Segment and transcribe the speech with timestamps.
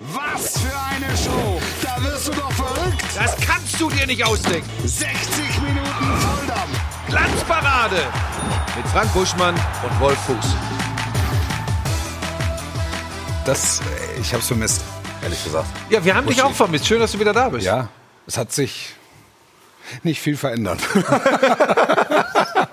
[0.00, 1.60] Was für eine Show!
[1.82, 3.02] Da wirst du doch verrückt!
[3.16, 4.70] Das kannst du dir nicht ausdenken.
[4.86, 6.80] 60 Minuten Volldampf!
[7.08, 7.96] Glanzparade
[8.76, 10.54] mit Frank Buschmann und Wolf Fuß.
[13.44, 14.82] Das, äh, ich hab's vermisst,
[15.20, 15.66] ehrlich gesagt.
[15.90, 16.48] Ja, wir haben dich Buschi.
[16.48, 16.86] auch vermisst.
[16.86, 17.66] Schön, dass du wieder da bist.
[17.66, 17.88] Ja,
[18.28, 18.94] es hat sich
[20.04, 20.78] nicht viel verändert.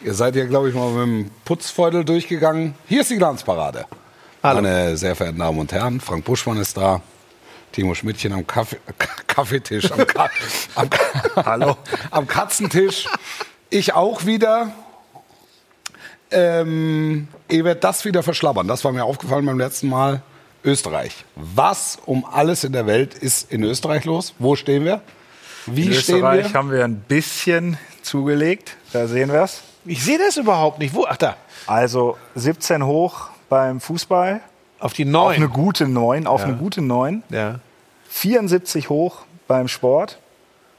[0.00, 2.74] Ihr seid ja, glaube ich, mal mit dem Putzfeudel durchgegangen.
[2.88, 3.84] Hier ist die Glanzparade.
[4.42, 4.60] Hallo.
[4.60, 7.00] Meine sehr verehrten Damen und Herren, Frank Buschmann ist da.
[7.70, 8.78] Timo Schmidtchen am Kaffee,
[9.26, 10.28] Kaffeetisch, am, Ka
[10.74, 10.90] am,
[11.46, 11.76] Hallo.
[12.10, 13.06] am Katzentisch.
[13.70, 14.72] Ich auch wieder.
[16.30, 18.66] Ähm, ihr werdet das wieder verschlabbern.
[18.68, 20.22] Das war mir aufgefallen beim letzten Mal.
[20.64, 21.24] Österreich.
[21.34, 24.32] Was um alles in der Welt ist in Österreich los?
[24.38, 25.00] Wo stehen wir?
[25.66, 26.54] Wie In stehen Österreich wir?
[26.54, 28.76] haben wir ein bisschen zugelegt.
[28.92, 29.62] Da sehen wir es.
[29.84, 30.94] Ich sehe das überhaupt nicht.
[30.94, 31.04] Wo?
[31.08, 31.36] Ach, da.
[31.66, 34.40] Also 17 hoch beim Fußball.
[34.80, 35.52] Auf die Auf eine neun.
[35.52, 36.26] gute 9.
[36.26, 37.22] Auf eine gute 9.
[37.28, 37.60] Ja.
[38.08, 40.18] 74 hoch beim Sport.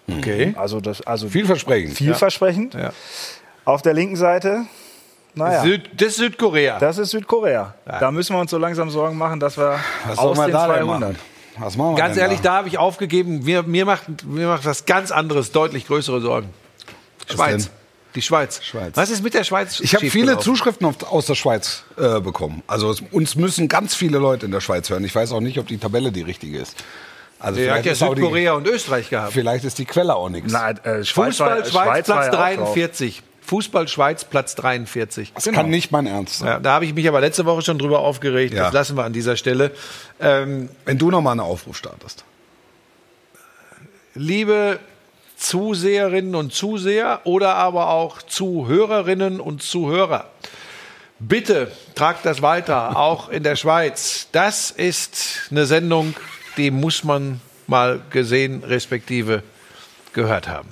[0.10, 0.56] Okay.
[0.58, 1.96] Also, das, also Vielversprechend.
[1.96, 2.74] vielversprechend.
[2.74, 2.92] Ja.
[3.64, 4.66] Auf der linken Seite,
[5.36, 6.80] naja, Süd, das ist Südkorea.
[6.80, 7.76] das ist Südkorea.
[7.86, 10.68] Da müssen wir uns so langsam Sorgen machen, dass wir Was aus man den da
[10.68, 11.00] denn 200.
[11.14, 11.20] machen?
[11.60, 12.50] Was machen wir Ganz ehrlich, da?
[12.50, 13.44] da habe ich aufgegeben.
[13.44, 16.50] Mir, mir, macht, mir macht was ganz anderes deutlich größere Sorgen.
[17.30, 17.66] Schweiz.
[17.66, 17.74] denn?
[18.16, 18.64] Die Schweiz.
[18.64, 18.92] Schweiz.
[18.96, 19.80] Was ist mit der Schweiz?
[19.80, 20.38] Ich habe viele?
[20.38, 22.62] Zuschriften auf, aus der Schweiz äh, bekommen.
[22.68, 25.04] Also es, uns müssen ganz viele Leute in der Schweiz hören.
[25.04, 26.76] Ich weiß auch nicht, ob die Tabelle die richtige ist.
[27.40, 29.34] Also Der hat vielleicht, ja ist auch die, Südkorea und Österreich gehabt.
[29.34, 30.54] vielleicht ist die Quelle auch nichts.
[30.54, 32.74] Nein, äh, Schweiz Fußball war- Schweiz, war Platz ja auch drauf.
[32.74, 33.24] 43.
[33.46, 35.34] Fußball Schweiz Platz 43.
[35.34, 36.48] Das kann nicht mein Ernst sein.
[36.48, 38.54] Ja, da habe ich mich aber letzte Woche schon drüber aufgeregt.
[38.54, 38.64] Ja.
[38.66, 39.72] Das lassen wir an dieser Stelle.
[40.22, 42.24] Ähm, Wenn du noch mal einen Aufruf startest.
[44.16, 44.80] liebe
[45.44, 50.30] Zuseherinnen und Zuseher oder aber auch Zuhörerinnen und Zuhörer,
[51.20, 54.28] bitte tragt das weiter, auch in der Schweiz.
[54.32, 56.16] Das ist eine Sendung,
[56.56, 59.44] die muss man mal gesehen, respektive
[60.14, 60.70] gehört haben.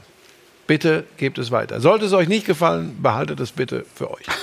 [0.68, 1.82] Bitte gebt es weiter.
[1.82, 4.26] Sollte es euch nicht gefallen, behaltet es bitte für euch.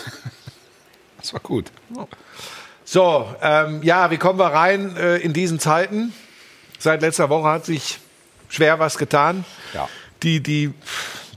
[1.20, 1.72] Das war gut.
[2.84, 6.14] So, ähm, ja, wie kommen wir rein äh, in diesen Zeiten?
[6.78, 7.98] Seit letzter Woche hat sich
[8.48, 9.44] schwer was getan.
[9.74, 9.88] Ja.
[10.22, 10.72] Die, die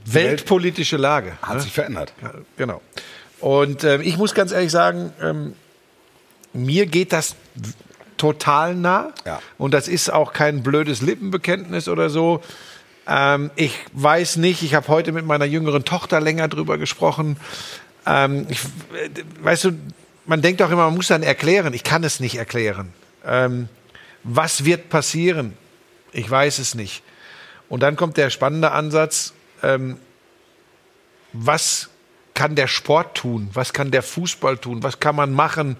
[0.04, 1.32] weltpolitische Lage.
[1.42, 1.60] Hat ne?
[1.60, 2.12] sich verändert.
[2.22, 2.82] Ja, genau.
[3.40, 5.54] Und ähm, ich muss ganz ehrlich sagen, ähm,
[6.52, 7.34] mir geht das
[8.16, 9.12] total nah.
[9.24, 9.40] Ja.
[9.58, 12.40] Und das ist auch kein blödes Lippenbekenntnis oder so.
[13.08, 17.36] Ähm, ich weiß nicht, ich habe heute mit meiner jüngeren Tochter länger drüber gesprochen.
[18.06, 19.10] Ähm, ich, äh,
[19.42, 19.72] weißt du,
[20.26, 21.74] man denkt auch immer, man muss dann erklären.
[21.74, 22.92] Ich kann es nicht erklären.
[23.26, 23.68] Ähm,
[24.22, 25.54] was wird passieren?
[26.12, 27.02] Ich weiß es nicht.
[27.72, 29.96] Und dann kommt der spannende Ansatz, ähm,
[31.32, 31.88] was
[32.34, 33.48] kann der Sport tun?
[33.54, 34.82] Was kann der Fußball tun?
[34.82, 35.78] Was kann man machen,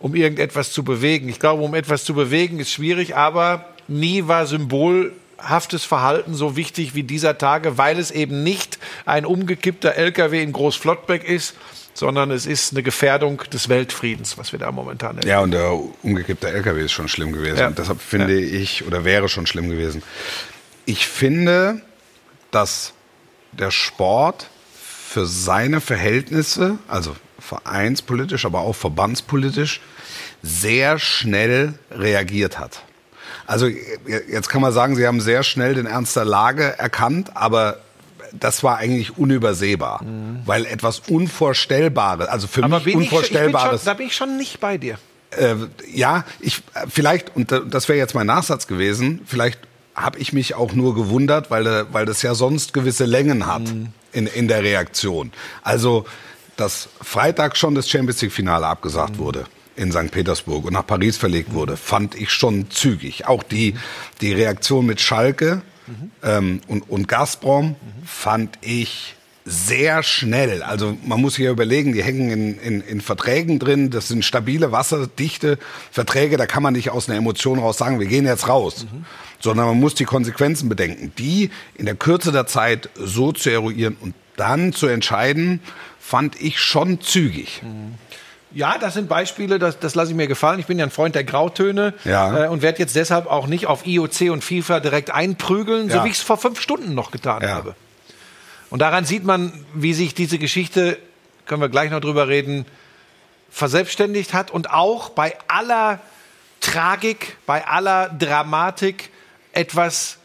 [0.00, 1.30] um irgendetwas zu bewegen?
[1.30, 6.94] Ich glaube, um etwas zu bewegen ist schwierig, aber nie war symbolhaftes Verhalten so wichtig
[6.94, 11.54] wie dieser Tage, weil es eben nicht ein umgekippter LKW in Großflottbeck ist,
[11.94, 15.30] sondern es ist eine Gefährdung des Weltfriedens, was wir da momentan erleben.
[15.30, 17.56] Ja, und der umgekippte LKW ist schon schlimm gewesen.
[17.56, 17.70] Ja.
[17.70, 20.02] Deshalb finde ich, oder wäre schon schlimm gewesen.
[20.86, 21.80] Ich finde,
[22.50, 22.92] dass
[23.52, 29.80] der Sport für seine Verhältnisse, also vereinspolitisch, aber auch verbandspolitisch,
[30.42, 32.82] sehr schnell reagiert hat.
[33.46, 37.78] Also jetzt kann man sagen, sie haben sehr schnell den Ernst der Lage erkannt, aber
[38.32, 40.02] das war eigentlich unübersehbar,
[40.44, 42.64] weil etwas Unvorstellbares, also für Mhm.
[42.64, 43.84] Aber mich ich, schon- Unvorstellbares.
[43.84, 44.98] da bin ich schon nicht bei dir.
[45.30, 45.54] Äh,
[45.92, 49.20] ja, ich äh, vielleicht und da- das wäre jetzt mein Nachsatz gewesen.
[49.26, 49.58] Vielleicht
[49.94, 53.62] habe ich mich auch nur gewundert, weil äh, weil das ja sonst gewisse Längen hat
[54.12, 55.32] in in der Reaktion.
[55.62, 56.04] Also
[56.56, 59.46] dass Freitag schon das Champions League Finale abgesagt wurde
[59.76, 60.12] in St.
[60.12, 63.26] Petersburg und nach Paris verlegt wurde, fand ich schon zügig.
[63.26, 63.74] Auch die
[64.20, 65.62] die Reaktion mit Schalke
[66.22, 70.62] ähm, und und Gazprom fand ich sehr schnell.
[70.62, 74.24] Also man muss sich ja überlegen, die hängen in, in, in Verträgen drin, das sind
[74.24, 75.58] stabile, wasserdichte
[75.90, 78.86] Verträge, da kann man nicht aus einer Emotion raus sagen, wir gehen jetzt raus.
[79.44, 81.12] Sondern man muss die Konsequenzen bedenken.
[81.18, 85.60] Die in der Kürze der Zeit so zu eruieren und dann zu entscheiden,
[86.00, 87.60] fand ich schon zügig.
[88.52, 90.60] Ja, das sind Beispiele, das, das lasse ich mir gefallen.
[90.60, 92.44] Ich bin ja ein Freund der Grautöne Ja.
[92.44, 96.04] äh, und werde jetzt deshalb auch nicht auf IOC und FIFA direkt einprügeln, so Ja.
[96.04, 97.50] wie ich es vor fünf Stunden noch getan Ja.
[97.50, 97.74] habe.
[98.70, 100.96] Und daran sieht man, wie sich diese Geschichte,
[101.46, 102.64] können wir gleich noch drüber reden,
[103.50, 106.00] verselbstständigt hat und auch bei aller
[106.60, 109.10] Tragik, bei aller Dramatik
[109.56, 110.18] etwas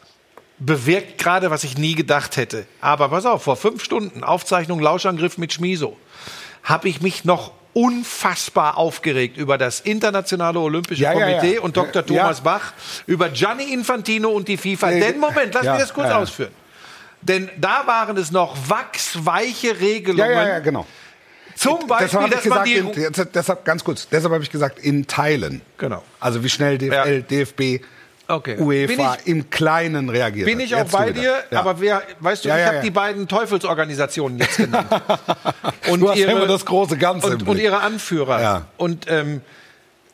[0.58, 2.66] bewirkt gerade, was ich nie gedacht hätte.
[2.80, 5.96] Aber pass auf, vor fünf Stunden, Aufzeichnung Lauschangriff mit Schmiso,
[6.62, 11.60] habe ich mich noch unfassbar aufgeregt über das Internationale Olympische Ja, ja, Komitee ja.
[11.60, 12.02] und Dr.
[12.02, 12.22] Ja.
[12.22, 12.72] Thomas Bach
[13.06, 14.90] über Gianni Infantino und die FIFA.
[14.90, 16.18] Nee, Denn Moment, lass ja, mich das kurz ja, ja.
[16.18, 16.52] ausführen.
[17.22, 20.30] Denn da waren es noch wachsweiche Ja, Regelungen.
[20.30, 20.86] ja, ja, genau.
[21.54, 24.78] Zum Beispiel, deshalb dass man gesagt, die in, deshalb ganz kurz, deshalb habe ich gesagt,
[24.78, 25.60] in Teilen.
[25.76, 26.02] Genau.
[26.18, 27.44] Also wie schnell DFL, Ja.
[27.44, 27.84] DFB,
[28.30, 28.54] Okay.
[28.56, 31.60] Bin UEFA ich- im Kleinen reagiert Bin ich auch Jetzt bei dir, Ja.
[31.60, 34.88] aber wer, weißt du, Ja, ich ja, habe die beiden Teufelsorganisationen jetzt genannt.
[35.90, 38.66] und, Du hast immer das große Ganze und, und ihre Anführer.
[38.76, 39.40] Und ähm,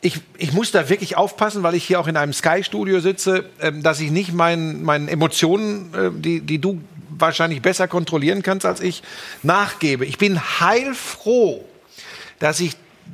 [0.01, 3.83] ich, ich muss da wirklich aufpassen, weil ich hier auch in einem Sky-Studio sitze, ähm,
[3.83, 8.79] dass ich nicht meinen, meinen Emotionen, äh, die, die du wahrscheinlich besser kontrollieren kannst als
[8.79, 9.01] ich,
[9.43, 10.05] nachgebe.
[10.05, 11.63] Ich bin heilfroh,
[12.39, 12.73] dass ich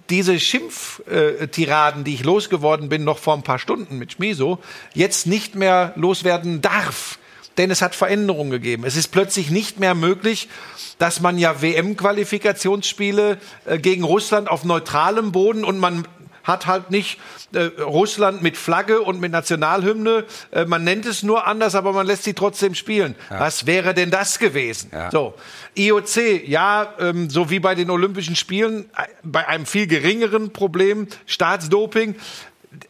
[0.10, 4.60] diese Schimpftiraden, die ich losgeworden bin, noch vor ein paar Stunden mit Schmiso,
[4.94, 7.18] jetzt nicht mehr loswerden darf.
[7.58, 8.84] Denn es hat Veränderungen gegeben.
[8.84, 10.50] Es ist plötzlich nicht mehr möglich,
[10.98, 16.08] dass man ja WM-Qualifikationsspiele äh, gegen Russland auf neutralem Boden und man
[16.44, 17.20] hat halt nicht
[17.54, 20.26] äh, Russland mit Flagge und mit Nationalhymne.
[20.52, 23.16] Äh, man nennt es nur anders, aber man lässt sie trotzdem spielen.
[23.30, 24.90] Was wäre denn das gewesen?
[24.92, 25.10] Ja.
[25.12, 25.34] So,
[25.76, 31.08] IOC, ja, ähm, so wie bei den Olympischen Spielen, äh, bei einem viel geringeren Problem,
[31.26, 32.16] Staatsdoping.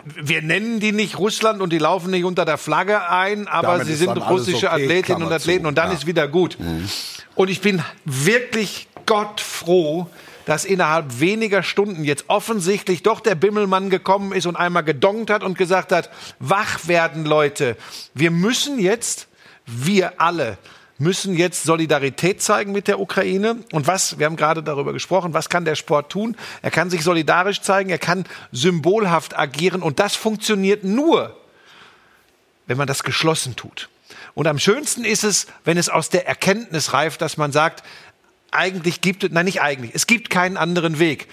[0.06, 3.88] Wir nennen die nicht Russland und die laufen nicht unter der Flagge ein, aber Damit
[3.88, 5.68] sie sind russische okay, Athletinnen und Athleten zu.
[5.68, 5.94] und dann Ja.
[5.98, 6.58] ist wieder gut.
[7.36, 10.08] Und ich bin wirklich Gott froh,
[10.45, 15.44] dass innerhalb weniger Stunden jetzt offensichtlich doch der Bimmelmann gekommen ist und einmal gedongt hat
[15.44, 16.10] und gesagt hat,
[16.40, 17.78] wach werden Leute.
[18.13, 19.28] Wir müssen jetzt,
[19.66, 20.57] wir alle,
[20.98, 23.57] müssen jetzt Solidarität zeigen mit der Ukraine.
[23.72, 26.36] Und was, wir haben gerade darüber gesprochen, was kann der Sport tun?
[26.62, 31.38] Er kann sich solidarisch zeigen, er kann symbolhaft agieren und das funktioniert nur,
[32.68, 33.89] wenn man das geschlossen tut.
[34.36, 37.84] Und am schönsten ist es, wenn es aus der Erkenntnis reift, dass man sagt,
[38.54, 41.28] eigentlich gibt es, nein, nicht eigentlich, es gibt keinen anderen Weg.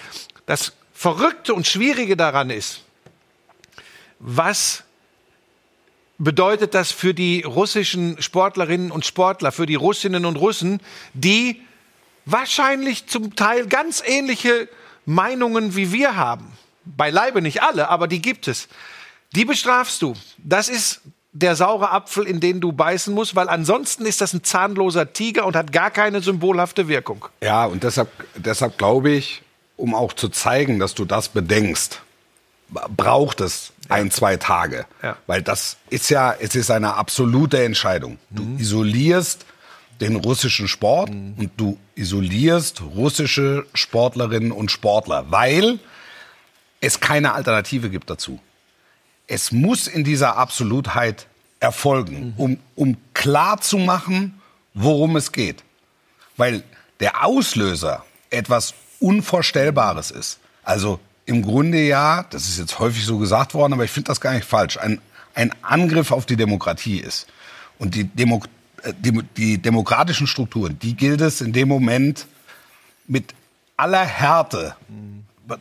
[0.47, 2.83] Das Verrückte und Schwierige daran ist,
[4.19, 4.85] was
[6.19, 10.81] bedeutet das für die russischen Sportlerinnen und Sportler, für die Russinnen und Russen,
[11.15, 11.63] die
[12.27, 14.69] wahrscheinlich zum Teil ganz ähnliche
[15.07, 16.53] Meinungen wie wir haben.
[16.85, 18.69] Beileibe nicht alle, aber die gibt es.
[19.35, 20.15] Die bestrafst du.
[20.39, 21.01] Das ist
[21.33, 25.47] der saure Apfel, in den du beißen musst, weil ansonsten ist das ein zahnloser Tiger
[25.47, 27.27] und hat gar keine symbolhafte Wirkung.
[27.41, 29.43] Ja, und deshalb, deshalb glaube ich,
[29.77, 32.03] um auch zu zeigen, dass du das bedenkst,
[32.97, 34.87] braucht es ein, zwei Tage.
[35.03, 35.17] Ja.
[35.27, 38.19] Weil das ist ja, es ist eine absolute Entscheidung.
[38.31, 39.47] Du isolierst
[40.01, 45.79] den russischen Sport und du isolierst russische Sportlerinnen und Sportler, weil
[46.81, 48.41] es keine Alternative gibt dazu.
[49.31, 51.29] Es muss in dieser Absolutheit
[51.61, 54.41] erfolgen, um, um klar zu machen,
[54.75, 55.63] worum es geht.
[56.37, 56.65] Weil
[56.99, 60.41] der Auslöser etwas Unvorstellbares ist.
[60.65, 64.21] Also im Grunde ja, das ist jetzt häufig so gesagt worden, aber ich finde das
[64.21, 65.01] gar nicht falsch, ein,
[65.35, 67.29] ein Angriff auf die Demokratie ist.
[67.79, 68.43] Und die, Demo,
[68.83, 72.27] äh, die, die demokratischen Strukturen, die gilt es in dem Moment
[73.07, 73.33] mit
[73.77, 74.75] aller Härte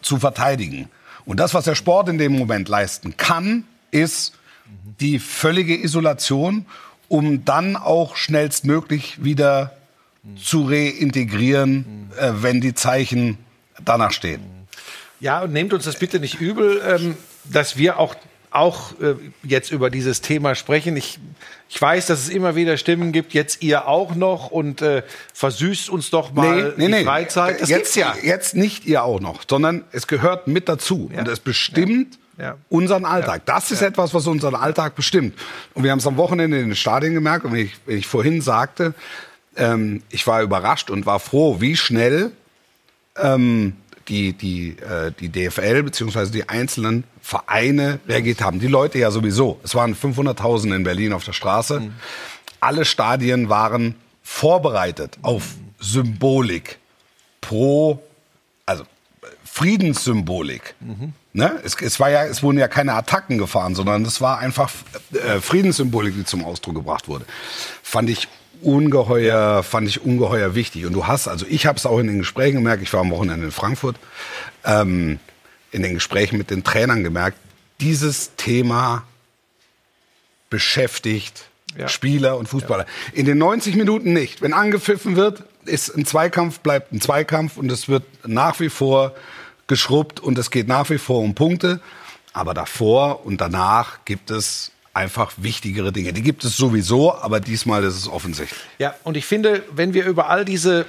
[0.01, 0.89] zu verteidigen.
[1.29, 4.33] Und das, was der Sport in dem Moment leisten kann, ist
[4.99, 6.65] die völlige Isolation,
[7.07, 9.77] um dann auch schnellstmöglich wieder
[10.43, 13.37] zu reintegrieren, äh, wenn die Zeichen
[13.85, 14.41] danach stehen.
[15.19, 18.15] Ja, und nehmt uns das bitte nicht übel, ähm, dass wir auch,
[18.51, 20.97] auch äh, jetzt über dieses Thema sprechen.
[20.97, 21.19] Ich,
[21.69, 25.89] ich weiß, dass es immer wieder Stimmen gibt, jetzt ihr auch noch und äh, versüßt
[25.89, 27.61] uns doch mal die Freizeit.
[27.61, 28.15] Das jetzt, ja.
[28.23, 31.09] Jetzt nicht ihr auch noch, sondern es gehört mit dazu.
[31.13, 31.19] Ja.
[31.19, 32.57] Und es bestimmt Ja.
[32.69, 33.43] unseren Alltag.
[33.45, 35.37] Das ist etwas, was unseren Alltag bestimmt.
[35.73, 37.45] Und wir haben es am Wochenende in den Stadien gemerkt.
[37.45, 38.95] Und ich, ich vorhin sagte,
[39.55, 42.31] ähm, ich war überrascht und war froh, wie schnell
[43.17, 43.73] ähm,
[44.09, 48.59] die, die, äh, die DFL beziehungsweise die einzelnen Vereine reagiert haben.
[48.59, 49.59] Die Leute ja sowieso.
[49.63, 51.91] Es waren 500.000 in Berlin auf der Straße.
[52.59, 55.43] Alle Stadien waren vorbereitet auf
[55.79, 56.79] Symbolik
[57.39, 58.01] pro,
[58.65, 58.83] also
[59.45, 60.75] Friedenssymbolik.
[61.33, 61.59] Ne?
[61.63, 64.71] Es, es, war ja, es wurden ja keine Attacken gefahren, sondern es war einfach
[65.13, 67.25] äh, Friedenssymbolik, die zum Ausdruck gebracht wurde.
[67.83, 68.27] Fand ich
[68.61, 70.85] ungeheuer, fand ich ungeheuer wichtig.
[70.85, 73.11] Und du hast, also ich habe es auch in den Gesprächen gemerkt, ich war am
[73.11, 73.97] Wochenende in Frankfurt,
[74.65, 75.19] ähm,
[75.71, 77.37] in den Gesprächen mit den Trainern gemerkt,
[77.79, 79.03] dieses Thema
[80.49, 81.45] beschäftigt
[81.77, 81.87] Ja.
[81.87, 82.85] Spieler und Fußballer.
[83.13, 84.41] In den 90 Minuten nicht.
[84.41, 89.13] Wenn angepfiffen wird, ist ein Zweikampf, bleibt ein Zweikampf und es wird nach wie vor
[89.67, 91.79] geschrubbt und es geht nach wie vor um Punkte.
[92.33, 96.13] Aber davor und danach gibt es einfach wichtigere Dinge.
[96.13, 98.59] Die gibt es sowieso, aber diesmal ist es offensichtlich.
[98.79, 100.85] Ja, und ich finde, wenn wir über all diese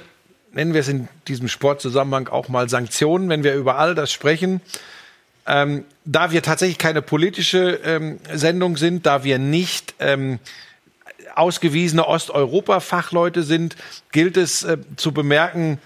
[0.53, 4.61] nennen wir es in diesem Sportzusammenhang auch mal Sanktionen, wenn wir über all das sprechen.
[5.47, 10.39] Ähm, da wir tatsächlich keine politische ähm, Sendung sind, da wir nicht ähm,
[11.35, 13.75] ausgewiesene Osteuropa-Fachleute sind,
[14.11, 15.79] gilt es äh, zu bemerken,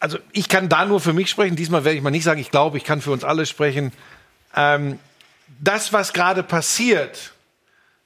[0.00, 2.50] also ich kann da nur für mich sprechen, diesmal werde ich mal nicht sagen, ich
[2.50, 3.92] glaube, ich kann für uns alle sprechen.
[4.56, 4.98] Ähm,
[5.60, 7.32] das, was gerade passiert,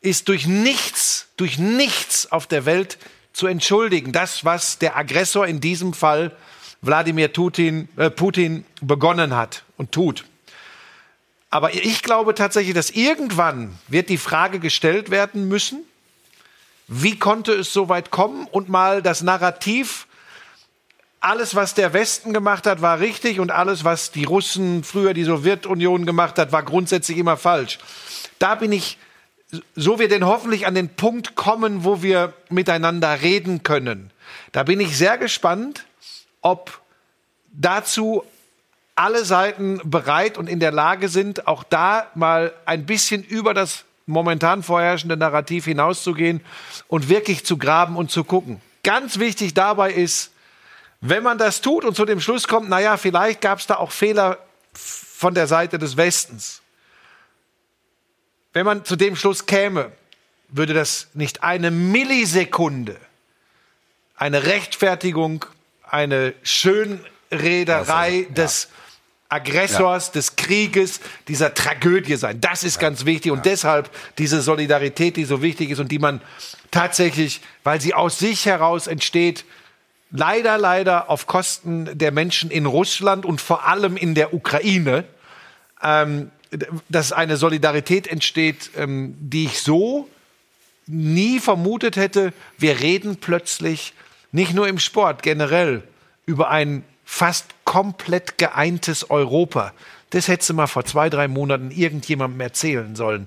[0.00, 2.98] ist durch nichts, durch nichts auf der Welt
[3.32, 4.12] zu entschuldigen.
[4.12, 6.34] Das, was der Aggressor in diesem Fall
[6.82, 10.24] Wladimir Putin, äh, Putin begonnen hat und tut.
[11.50, 15.84] Aber ich glaube tatsächlich, dass irgendwann wird die Frage gestellt werden müssen,
[16.88, 20.06] wie konnte es so weit kommen und mal das Narrativ,
[21.26, 25.24] alles, was der Westen gemacht hat, war richtig und alles, was die Russen, früher die
[25.24, 27.78] Sowjetunion gemacht hat, war grundsätzlich immer falsch.
[28.38, 28.96] Da bin ich,
[29.74, 34.12] so wir denn hoffentlich an den Punkt kommen, wo wir miteinander reden können.
[34.52, 35.84] Da bin ich sehr gespannt,
[36.42, 36.80] ob
[37.52, 38.22] dazu
[38.94, 43.84] alle Seiten bereit und in der Lage sind, auch da mal ein bisschen über das
[44.06, 46.40] momentan vorherrschende Narrativ hinauszugehen
[46.86, 48.60] und wirklich zu graben und zu gucken.
[48.84, 50.30] Ganz wichtig dabei ist,
[51.08, 53.92] wenn man das tut und zu dem Schluss kommt, naja, vielleicht gab es da auch
[53.92, 54.38] Fehler
[54.74, 56.62] von der Seite des Westens.
[58.52, 59.92] Wenn man zu dem Schluss käme,
[60.48, 62.96] würde das nicht eine Millisekunde
[64.16, 65.44] eine Rechtfertigung,
[65.88, 68.68] eine Schönrederei des
[69.28, 70.12] Aggressors, ja.
[70.14, 72.40] des Krieges, dieser Tragödie sein.
[72.40, 72.82] Das ist ja.
[72.82, 73.52] ganz wichtig und ja.
[73.52, 76.20] deshalb diese Solidarität, die so wichtig ist und die man
[76.70, 79.44] tatsächlich, weil sie aus sich heraus entsteht,
[80.10, 85.04] leider, leider auf Kosten der Menschen in Russland und vor allem in der Ukraine,
[85.82, 86.30] ähm,
[86.88, 90.08] dass eine Solidarität entsteht, ähm, die ich so
[90.86, 92.32] nie vermutet hätte.
[92.58, 93.92] Wir reden plötzlich
[94.32, 95.82] nicht nur im Sport, generell
[96.24, 99.72] über ein fast komplett geeintes Europa.
[100.10, 103.26] Das hättest du mal vor zwei, drei Monaten irgendjemandem erzählen sollen.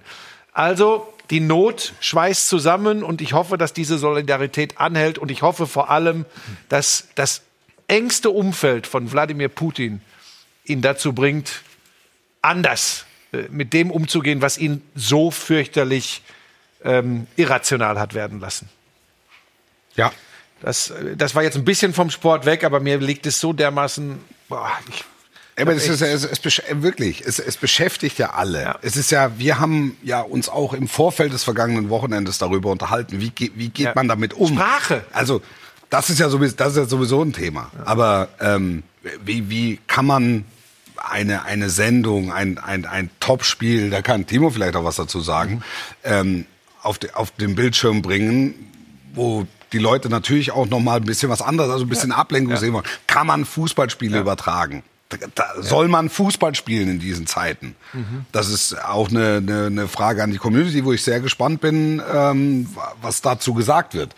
[0.53, 5.67] Also, die Not schweißt zusammen und ich hoffe, dass diese Solidarität anhält und ich hoffe
[5.67, 6.25] vor allem,
[6.69, 7.41] dass das
[7.88, 10.01] engste Umfeld von Wladimir Putin
[10.65, 11.62] ihn dazu bringt,
[12.41, 16.21] anders äh, mit dem umzugehen, was ihn so fürchterlich
[16.83, 18.69] ähm, irrational hat werden lassen.
[19.95, 20.12] Ja,
[20.62, 24.19] das, das war jetzt ein bisschen vom Sport weg, aber mir liegt es so dermaßen.
[24.48, 25.03] Boah, ich,
[25.60, 28.62] aber es ist, es, es wirklich, es, es beschäftigt ja alle.
[28.62, 28.80] Ja.
[28.82, 33.20] Es ist ja, wir haben ja uns auch im Vorfeld des vergangenen Wochenendes darüber unterhalten,
[33.22, 33.92] wie, wie geht ja.
[33.96, 34.54] man damit um?
[34.54, 35.04] Sprache.
[35.12, 35.42] Also
[35.89, 37.72] das ist ja sowieso, das ist ja sowieso ein Thema.
[37.78, 37.88] Ja.
[37.88, 38.84] Aber ähm,
[39.24, 40.46] wie, wie kann man
[40.98, 45.56] eine, eine Sendung, ein, ein, ein Topspiel, da kann Timo vielleicht auch was dazu sagen,
[45.56, 45.62] mhm.
[46.04, 46.46] ähm,
[46.82, 48.54] auf, de, auf den Bildschirm bringen,
[49.13, 52.18] wo die Leute natürlich auch noch mal ein bisschen was anderes, also ein bisschen ja.
[52.18, 52.58] Ablenkung ja.
[52.58, 52.86] sehen wollen.
[53.08, 54.22] Kann man Fußballspiele ja.
[54.22, 54.84] übertragen?
[55.34, 57.75] Da, soll man Fußball spielen in diesen Zeiten?
[57.94, 58.25] Mhm.
[58.32, 62.00] Das ist auch eine, eine, eine, Frage an die Community, wo ich sehr gespannt bin,
[62.13, 62.70] ähm,
[63.01, 64.13] was dazu gesagt wird.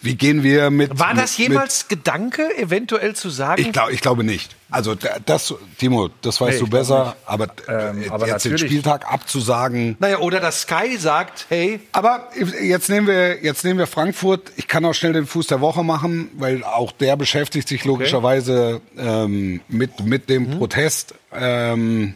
[0.00, 0.98] Wie gehen wir mit.
[0.98, 3.60] War das jemals mit, Gedanke, eventuell zu sagen?
[3.60, 4.54] Ich, glaub, ich glaube nicht.
[4.70, 9.10] Also das, Timo, das weißt nee, du besser, aber, ähm, äh, aber jetzt den Spieltag
[9.10, 9.96] abzusagen.
[9.98, 11.80] Naja, oder dass Sky sagt, hey.
[11.92, 12.28] Aber
[12.62, 14.52] jetzt nehmen wir, jetzt nehmen wir Frankfurt.
[14.56, 18.80] Ich kann auch schnell den Fuß der Woche machen, weil auch der beschäftigt sich logischerweise
[18.94, 19.24] okay.
[19.24, 20.58] ähm, mit, mit dem mhm.
[20.58, 22.14] Protest ähm,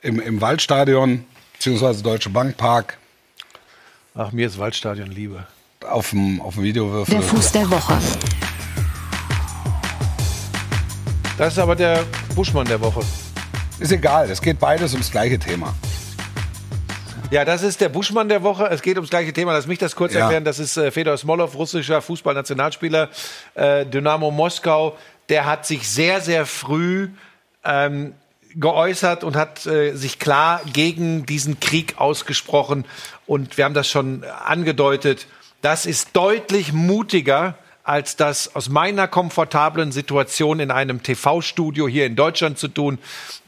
[0.00, 2.96] im, im Waldstadion, beziehungsweise Deutsche Bankpark.
[4.14, 5.46] Ach, mir ist Waldstadion Liebe
[5.84, 7.14] auf dem, auf dem Videowürfel.
[7.14, 7.98] Der Fuß der Woche.
[11.38, 13.00] Das ist aber der Buschmann der Woche.
[13.80, 15.74] Ist egal, es geht beides ums gleiche Thema.
[17.32, 18.66] Ja, das ist der Buschmann der Woche.
[18.66, 19.54] Es geht ums gleiche Thema.
[19.54, 20.20] Lass mich das kurz ja.
[20.20, 20.44] erklären.
[20.44, 23.08] Das ist äh, Fedor Smolov, russischer Fußballnationalspieler,
[23.54, 24.98] äh, Dynamo Moskau.
[25.30, 27.08] Der hat sich sehr, sehr früh
[27.64, 28.12] ähm,
[28.54, 32.84] geäußert und hat äh, sich klar gegen diesen Krieg ausgesprochen.
[33.26, 35.26] Und wir haben das schon angedeutet.
[35.62, 37.54] Das ist deutlich mutiger
[37.84, 42.98] als das aus meiner komfortablen Situation in einem TV-Studio hier in Deutschland zu tun.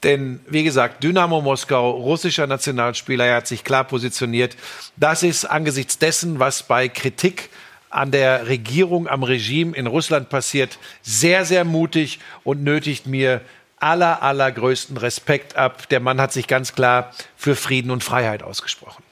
[0.02, 4.56] Denn, wie gesagt, Dynamo Moskau, russischer Nationalspieler, er hat sich klar positioniert.
[4.96, 7.50] Das ist angesichts dessen, was bei Kritik
[7.90, 13.40] an der Regierung, am Regime in Russland passiert, sehr, sehr mutig und nötigt mir
[13.78, 15.88] aller, allergrößten Respekt ab.
[15.88, 19.02] Der Mann hat sich ganz klar für Frieden und Freiheit ausgesprochen.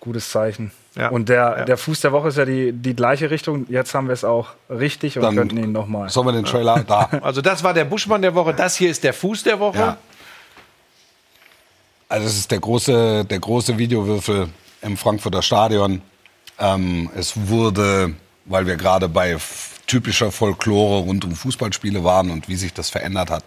[0.00, 0.72] Gutes Zeichen.
[0.98, 1.10] Ja.
[1.10, 1.64] Und der, ja.
[1.64, 3.66] der Fuß der Woche ist ja die, die gleiche Richtung.
[3.68, 6.08] Jetzt haben wir es auch richtig und Dann könnten ihn nochmal.
[6.08, 7.08] Sollen wir den Trailer da?
[7.22, 8.52] Also das war der Buschmann der Woche.
[8.52, 9.78] Das hier ist der Fuß der Woche.
[9.78, 9.96] Ja.
[12.08, 14.48] Also es ist der große, der große Videowürfel
[14.82, 16.02] im Frankfurter Stadion.
[16.58, 18.14] Ähm, es wurde
[18.48, 19.36] weil wir gerade bei
[19.86, 23.44] typischer Folklore rund um Fußballspiele waren und wie sich das verändert hat.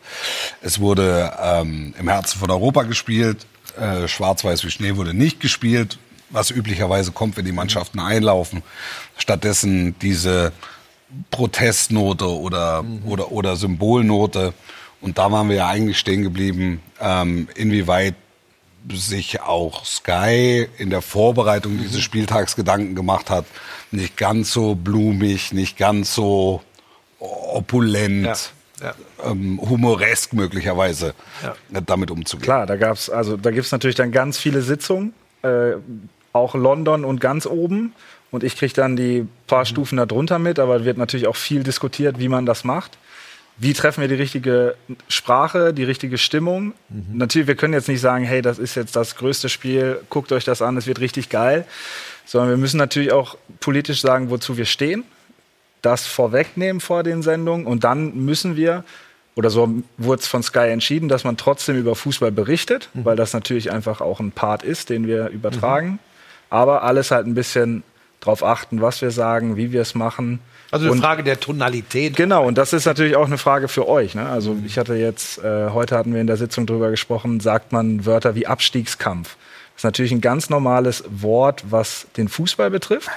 [0.61, 3.45] Es wurde ähm, im Herzen von Europa gespielt,
[3.79, 5.99] äh, Schwarz-Weiß wie Schnee wurde nicht gespielt,
[6.31, 8.63] was üblicherweise kommt, wenn die Mannschaften einlaufen.
[9.17, 10.51] Stattdessen diese
[11.29, 13.01] Protestnote oder, mhm.
[13.05, 14.53] oder, oder Symbolnote.
[15.01, 18.15] Und da waren wir ja eigentlich stehen geblieben, ähm, inwieweit
[18.91, 21.81] sich auch Sky in der Vorbereitung mhm.
[21.81, 23.45] dieses Spieltags Gedanken gemacht hat,
[23.91, 26.61] nicht ganz so blumig, nicht ganz so
[27.19, 28.25] opulent.
[28.25, 28.35] Ja.
[28.81, 28.95] Ja.
[29.23, 31.81] Ähm, humoresk möglicherweise ja.
[31.85, 32.45] damit umzugehen.
[32.45, 35.73] Klar, da gab's also da gibt's natürlich dann ganz viele Sitzungen, äh,
[36.33, 37.93] auch London und ganz oben.
[38.31, 39.65] Und ich kriege dann die paar mhm.
[39.65, 42.97] Stufen darunter mit, aber wird natürlich auch viel diskutiert, wie man das macht.
[43.57, 44.75] Wie treffen wir die richtige
[45.07, 46.73] Sprache, die richtige Stimmung?
[46.89, 47.17] Mhm.
[47.17, 50.45] Natürlich, wir können jetzt nicht sagen, hey, das ist jetzt das größte Spiel, guckt euch
[50.45, 51.65] das an, es wird richtig geil.
[52.25, 55.03] Sondern wir müssen natürlich auch politisch sagen, wozu wir stehen,
[55.81, 58.83] das vorwegnehmen vor den Sendungen und dann müssen wir
[59.35, 63.05] oder so wurde es von Sky entschieden, dass man trotzdem über Fußball berichtet, mhm.
[63.05, 65.99] weil das natürlich einfach auch ein Part ist, den wir übertragen.
[66.51, 66.57] Mhm.
[66.57, 67.83] Aber alles halt ein bisschen
[68.19, 70.39] drauf achten, was wir sagen, wie wir es machen.
[70.69, 72.15] Also eine und, Frage der Tonalität.
[72.15, 74.15] Genau, und das ist natürlich auch eine Frage für euch.
[74.15, 74.27] Ne?
[74.27, 78.05] Also ich hatte jetzt, äh, heute hatten wir in der Sitzung drüber gesprochen, sagt man
[78.05, 79.35] Wörter wie Abstiegskampf.
[79.73, 83.09] Das ist natürlich ein ganz normales Wort, was den Fußball betrifft.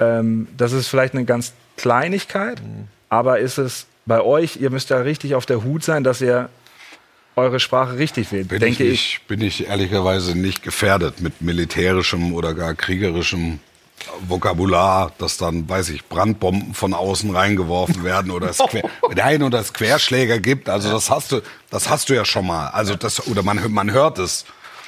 [0.00, 2.88] Ähm, das ist vielleicht eine ganz Kleinigkeit, mhm.
[3.08, 6.48] aber ist es bei euch, ihr müsst ja richtig auf der Hut sein, dass ihr
[7.40, 9.26] eure Sprache richtig wählt, bin denke ich, nicht, ich.
[9.26, 13.58] Bin ich ehrlicherweise nicht gefährdet mit militärischem oder gar kriegerischem
[14.26, 19.60] Vokabular, dass dann, weiß ich, Brandbomben von außen reingeworfen werden oder es quer, nein, oder
[19.60, 20.68] es Querschläger gibt.
[20.68, 22.68] Also das hast du, das hast du ja schon mal.
[22.68, 24.46] Also das, oder man, man hört es.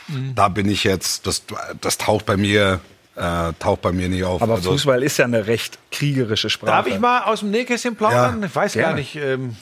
[0.08, 0.34] Mhm.
[0.34, 1.42] Da bin ich jetzt, das,
[1.80, 2.80] das taucht bei mir
[3.14, 4.40] äh, taucht bei mir nicht auf.
[4.40, 6.70] Aber also, Fußball ist ja eine recht kriegerische Sprache.
[6.70, 8.40] Darf ich mal aus dem Nähkästchen plaudern?
[8.40, 8.88] Ja, ich weiß gerne.
[8.88, 9.16] gar nicht.
[9.16, 9.56] Ähm,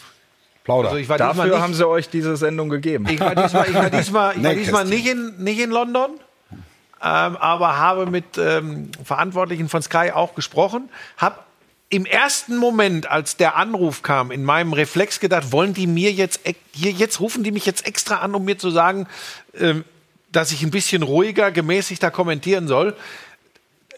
[0.70, 0.90] Plauder.
[0.90, 3.06] Also Dafür nicht, haben sie euch diese Sendung gegeben.
[3.08, 6.10] Ich war diesmal, ich war diesmal, ich war diesmal nicht, in, nicht in London,
[7.02, 10.88] ähm, aber habe mit ähm, Verantwortlichen von Sky auch gesprochen.
[11.16, 11.36] Habe
[11.88, 16.40] im ersten Moment, als der Anruf kam, in meinem Reflex gedacht, wollen die mir jetzt,
[16.72, 19.08] hier, jetzt rufen die mich jetzt extra an, um mir zu sagen,
[19.58, 19.84] ähm,
[20.30, 22.94] dass ich ein bisschen ruhiger, gemäßigter kommentieren soll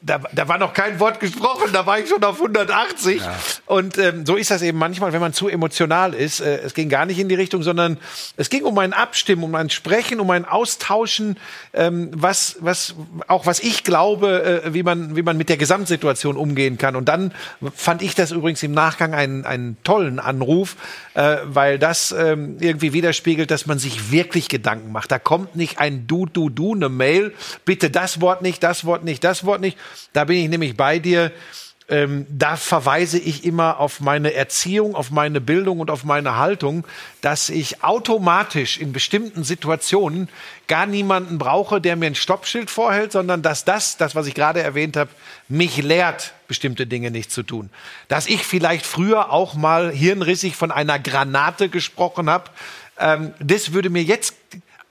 [0.04, 3.20] da, da war noch kein Wort gesprochen, da war ich schon auf 180.
[3.20, 3.38] Ja.
[3.66, 6.40] Und ähm, so ist das eben manchmal, wenn man zu emotional ist.
[6.40, 7.98] Äh, es ging gar nicht in die Richtung, sondern
[8.36, 11.36] es ging um ein Abstimmen, um ein Sprechen, um ein Austauschen,
[11.72, 12.96] ähm, was, was
[13.28, 16.96] auch was ich glaube, äh, wie man wie man mit der Gesamtsituation umgehen kann.
[16.96, 17.32] Und dann
[17.74, 20.76] fand ich das übrigens im Nachgang einen, einen tollen Anruf,
[21.14, 25.12] äh, weil das ähm, irgendwie widerspiegelt, dass man sich wirklich Gedanken macht.
[25.12, 27.32] Da kommt nicht ein Du, Du, Du, eine Mail,
[27.64, 29.78] bitte das Wort nicht, das Wort nicht, das Wort nicht
[30.12, 31.32] da bin ich nämlich bei dir.
[31.88, 36.86] Ähm, da verweise ich immer auf meine Erziehung, auf meine Bildung und auf meine Haltung,
[37.20, 40.28] dass ich automatisch in bestimmten Situationen
[40.68, 44.62] gar niemanden brauche, der mir ein Stoppschild vorhält, sondern dass das, das, was ich gerade
[44.62, 45.10] erwähnt habe,
[45.48, 47.68] mich lehrt, bestimmte Dinge nicht zu tun.
[48.08, 52.48] Dass ich vielleicht früher auch mal hirnrissig von einer Granate gesprochen habe,
[52.98, 54.34] ähm, das würde mir jetzt,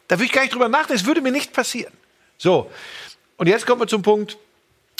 [0.07, 1.93] da würde ich gar nicht drüber nachdenken, das würde mir nicht passieren.
[2.37, 2.69] So,
[3.37, 4.37] und jetzt kommen wir zum Punkt,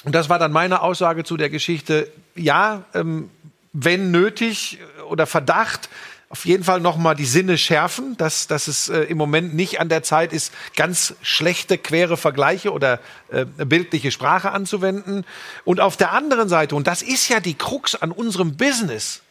[0.04, 2.12] und das war dann meine Aussage zu der Geschichte.
[2.36, 3.30] Ja, ähm,
[3.74, 5.90] wenn nötig oder Verdacht,
[6.30, 9.90] auf jeden Fall nochmal die Sinne schärfen, dass, dass es äh, im Moment nicht an
[9.90, 13.00] der Zeit ist, ganz schlechte, quere Vergleiche oder
[13.32, 15.26] äh, bildliche Sprache anzuwenden.
[15.66, 19.22] Und auf der anderen Seite, und das ist ja die Krux an unserem Business,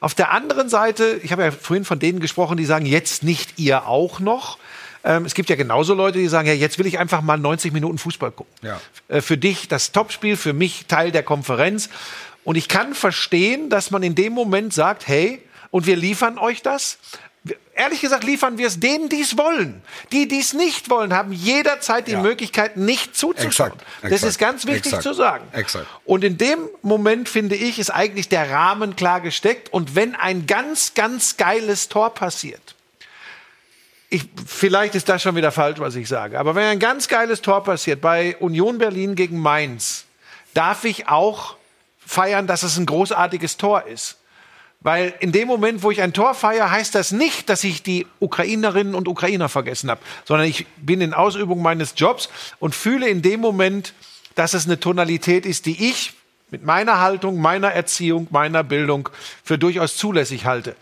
[0.00, 3.58] auf der anderen Seite, ich habe ja vorhin von denen gesprochen, die sagen, jetzt nicht
[3.58, 4.58] ihr auch noch.
[5.04, 7.72] Ähm, es gibt ja genauso Leute, die sagen, ja, jetzt will ich einfach mal 90
[7.72, 8.52] Minuten Fußball gucken.
[8.62, 8.80] Ja.
[9.08, 11.90] Äh, für dich das Topspiel, für mich Teil der Konferenz.
[12.42, 16.62] Und ich kann verstehen, dass man in dem Moment sagt, hey, und wir liefern euch
[16.62, 16.98] das.
[17.74, 19.82] Ehrlich gesagt liefern wir es denen, die es wollen.
[20.12, 22.22] Die, die es nicht wollen, haben jederzeit die ja.
[22.22, 23.72] Möglichkeit, nicht zuzuschauen.
[23.72, 25.44] Exakt, exakt, das ist ganz wichtig exakt, zu sagen.
[25.52, 25.86] Exakt.
[26.04, 29.72] Und in dem Moment, finde ich, ist eigentlich der Rahmen klar gesteckt.
[29.72, 32.73] Und wenn ein ganz, ganz geiles Tor passiert,
[34.10, 36.38] ich, vielleicht ist das schon wieder falsch, was ich sage.
[36.38, 40.04] Aber wenn ein ganz geiles Tor passiert bei Union Berlin gegen Mainz,
[40.52, 41.56] darf ich auch
[41.98, 44.18] feiern, dass es ein großartiges Tor ist.
[44.80, 48.06] Weil in dem Moment, wo ich ein Tor feiere, heißt das nicht, dass ich die
[48.20, 53.22] Ukrainerinnen und Ukrainer vergessen habe, sondern ich bin in Ausübung meines Jobs und fühle in
[53.22, 53.94] dem Moment,
[54.34, 56.12] dass es eine Tonalität ist, die ich
[56.50, 59.08] mit meiner Haltung, meiner Erziehung, meiner Bildung
[59.42, 60.76] für durchaus zulässig halte.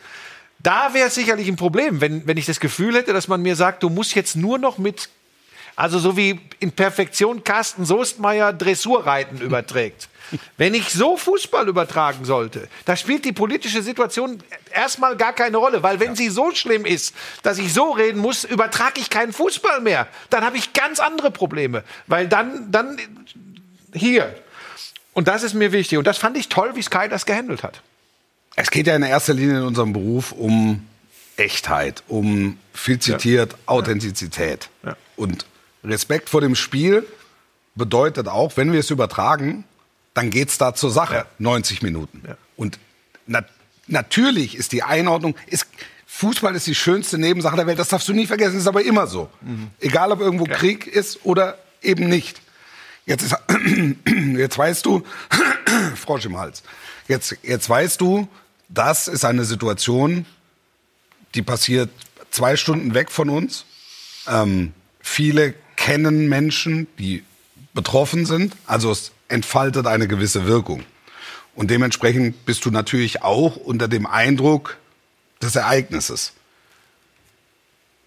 [0.62, 3.56] Da wäre es sicherlich ein Problem, wenn, wenn ich das Gefühl hätte, dass man mir
[3.56, 5.08] sagt, du musst jetzt nur noch mit
[5.74, 10.08] Also so wie in Perfektion Carsten Soestmeier Dressurreiten überträgt.
[10.56, 15.82] Wenn ich so Fußball übertragen sollte, da spielt die politische Situation erstmal gar keine Rolle,
[15.82, 16.16] weil wenn ja.
[16.16, 20.06] sie so schlimm ist, dass ich so reden muss, übertrage ich keinen Fußball mehr.
[20.30, 22.98] Dann habe ich ganz andere Probleme, weil dann dann
[23.92, 24.34] hier
[25.12, 27.82] und das ist mir wichtig und das fand ich toll, wie Sky das gehandelt hat.
[28.56, 30.86] Es geht ja in erster Linie in unserem Beruf um
[31.36, 33.58] Echtheit, um viel zitiert ja.
[33.66, 34.96] Authentizität ja.
[35.16, 35.46] und
[35.84, 37.06] Respekt vor dem Spiel
[37.74, 39.64] bedeutet auch, wenn wir es übertragen,
[40.14, 41.14] dann geht's da zur Sache.
[41.14, 41.26] Ja.
[41.38, 42.22] 90 Minuten.
[42.56, 42.78] Und
[43.26, 43.42] na,
[43.86, 45.66] natürlich ist die Einordnung, ist,
[46.06, 49.06] Fußball ist die schönste Nebensache der Welt, das darfst du nie vergessen, ist aber immer
[49.06, 49.30] so.
[49.40, 49.70] Mhm.
[49.80, 50.44] Egal, ob irgendwo.
[50.44, 52.40] Krieg ist oder eben nicht.
[53.06, 53.36] Jetzt, ist,
[54.36, 55.02] jetzt weißt du,
[55.96, 56.62] Frosch im Hals,
[57.08, 58.28] jetzt, jetzt weißt du,
[58.72, 60.26] das ist eine Situation,
[61.34, 61.90] die passiert
[62.30, 63.64] zwei Stunden weg von uns.
[64.26, 67.24] Ähm, viele kennen Menschen, die
[67.74, 68.54] betroffen sind.
[68.66, 70.84] Also es entfaltet eine gewisse Wirkung.
[71.54, 74.78] Und dementsprechend bist du natürlich auch unter dem Eindruck
[75.42, 76.32] des Ereignisses.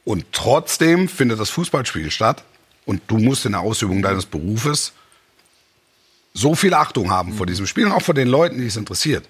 [0.03, 2.43] Und trotzdem findet das Fußballspiel statt
[2.85, 4.93] und du musst in der Ausübung deines Berufes
[6.33, 9.27] so viel Achtung haben vor diesem Spiel und auch vor den Leuten, die es interessiert.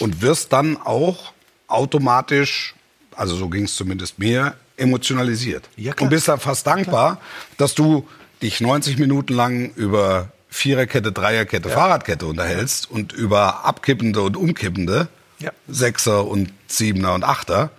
[0.00, 1.32] Und wirst dann auch
[1.68, 2.74] automatisch,
[3.14, 5.68] also so ging es zumindest mir, emotionalisiert.
[5.76, 7.20] Ja, und bist da fast dankbar,
[7.58, 8.08] dass du
[8.42, 11.74] dich 90 Minuten lang über Viererkette, Dreierkette, ja.
[11.74, 15.50] Fahrradkette unterhältst und über abkippende und umkippende ja.
[15.68, 17.70] Sechser und Siebener und Achter.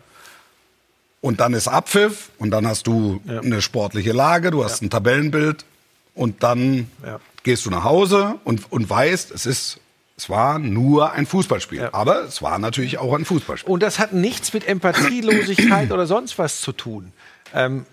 [1.22, 3.40] Und dann ist Abpfiff und dann hast du ja.
[3.40, 5.66] eine sportliche Lage, du hast ein Tabellenbild
[6.14, 6.90] und dann
[7.44, 9.80] gehst du nach Hause und, und weißt, es ist
[10.18, 11.82] es war nur ein Fußballspiel.
[11.82, 11.94] Ja.
[11.94, 13.72] Aber es war natürlich auch ein Fußballspiel.
[13.72, 17.12] Und das hat nichts mit Empathielosigkeit oder sonst was zu tun.
[17.54, 17.86] Ähm,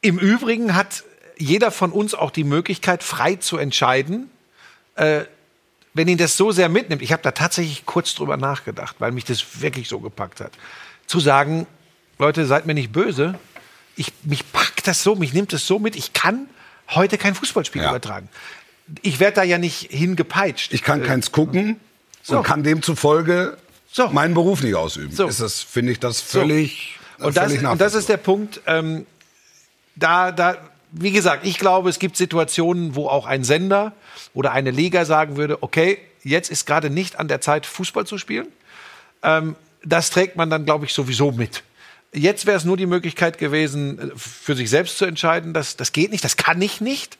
[0.00, 1.04] Im Übrigen hat
[1.36, 4.30] jeder von uns auch die Möglichkeit, frei zu entscheiden,
[4.96, 5.24] äh,
[5.92, 7.02] wenn ihn das so sehr mitnimmt.
[7.02, 10.52] Ich habe da tatsächlich kurz drüber nachgedacht, weil mich das wirklich so gepackt hat.
[11.06, 11.66] Zu sagen,
[12.18, 13.38] Leute, seid mir nicht böse.
[13.96, 15.96] Ich, mich packt das so, mich nimmt das so mit.
[15.96, 16.48] Ich kann
[16.90, 17.90] heute kein Fußballspiel ja.
[17.90, 18.28] übertragen.
[19.02, 20.72] Ich werde da ja nicht hingepeitscht.
[20.72, 21.78] Ich kann keins gucken
[22.22, 22.38] so.
[22.38, 23.56] und kann demzufolge
[23.90, 24.08] so.
[24.08, 25.14] meinen Beruf nicht ausüben.
[25.14, 25.26] So.
[25.26, 26.98] Ist das, finde ich, das völlig.
[27.18, 28.60] Und, das, und das ist der Punkt.
[28.66, 29.06] Ähm,
[29.96, 30.56] da, da
[30.92, 33.92] wie gesagt, ich glaube, es gibt Situationen, wo auch ein Sender
[34.34, 38.18] oder eine Liga sagen würde, okay, jetzt ist gerade nicht an der Zeit, Fußball zu
[38.18, 38.46] spielen.
[39.22, 41.62] Ähm, das trägt man dann, glaube ich, sowieso mit.
[42.12, 46.10] Jetzt wäre es nur die Möglichkeit gewesen, für sich selbst zu entscheiden, dass das geht
[46.10, 47.18] nicht, das kann ich nicht.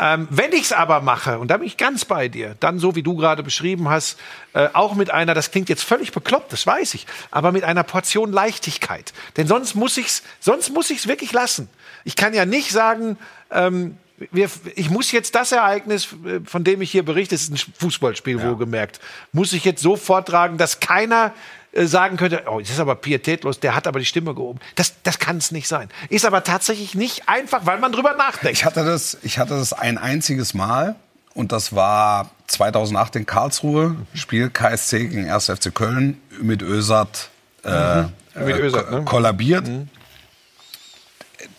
[0.00, 2.94] Ähm, wenn ich es aber mache, und da bin ich ganz bei dir, dann so
[2.94, 4.18] wie du gerade beschrieben hast,
[4.52, 7.82] äh, auch mit einer, das klingt jetzt völlig bekloppt, das weiß ich, aber mit einer
[7.82, 9.12] Portion Leichtigkeit.
[9.36, 11.68] Denn sonst muss ich's, sonst muss ich's wirklich lassen.
[12.04, 13.18] Ich kann ja nicht sagen,
[13.50, 13.98] ähm,
[14.30, 17.72] wir, ich muss jetzt das Ereignis, äh, von dem ich hier berichte, es ist ein
[17.78, 18.48] Fußballspiel ja.
[18.48, 19.00] wohlgemerkt,
[19.32, 21.32] muss ich jetzt so vortragen, dass keiner
[21.78, 24.58] äh, sagen könnte, oh, das ist aber pietätlos, der hat aber die Stimme gehoben.
[24.74, 25.88] Das, das kann es nicht sein.
[26.08, 28.58] Ist aber tatsächlich nicht einfach, weil man drüber nachdenkt.
[28.58, 30.96] Ich hatte das, ich hatte das ein einziges Mal
[31.34, 35.46] und das war 2008 in Karlsruhe, Spiel KSC gegen 1.
[35.46, 37.30] FC Köln mit Ösat,
[37.64, 38.12] äh, mhm.
[38.34, 39.04] mit äh, Ösat ne?
[39.04, 39.68] kollabiert.
[39.68, 39.88] Mhm.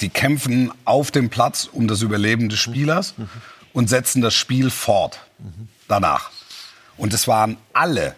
[0.01, 3.29] Die kämpfen auf dem Platz um das Überleben des Spielers mhm.
[3.73, 5.19] und setzen das Spiel fort
[5.87, 6.31] danach.
[6.97, 8.15] Und es waren alle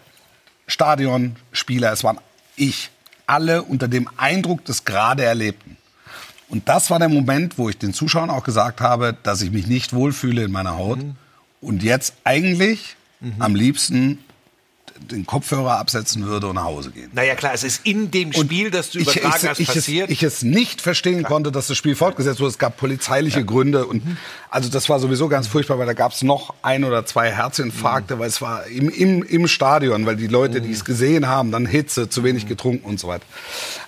[0.72, 2.18] Stadion, Spieler, es waren
[2.56, 2.90] ich,
[3.26, 5.76] alle unter dem Eindruck des gerade Erlebten.
[6.48, 9.66] Und das war der Moment, wo ich den Zuschauern auch gesagt habe, dass ich mich
[9.66, 10.98] nicht wohlfühle in meiner Haut.
[10.98, 11.16] Mhm.
[11.60, 13.34] Und jetzt eigentlich mhm.
[13.38, 14.18] am liebsten
[15.10, 17.10] den Kopfhörer absetzen würde und nach Hause gehen.
[17.12, 19.66] Naja, klar, es ist in dem Spiel, und das du übertragen ich, ich, hast, ich
[19.68, 20.10] passiert.
[20.10, 21.30] Es, ich es nicht verstehen klar.
[21.30, 22.50] konnte, dass das Spiel fortgesetzt wurde.
[22.50, 23.44] Es gab polizeiliche ja.
[23.44, 24.16] Gründe und mhm.
[24.50, 28.16] also das war sowieso ganz furchtbar, weil da gab es noch ein oder zwei Herzinfarkte,
[28.16, 28.18] mhm.
[28.20, 30.64] weil es war im, im, im Stadion, weil die Leute, mhm.
[30.64, 32.48] die es gesehen haben, dann Hitze, zu wenig mhm.
[32.48, 33.24] getrunken und so weiter.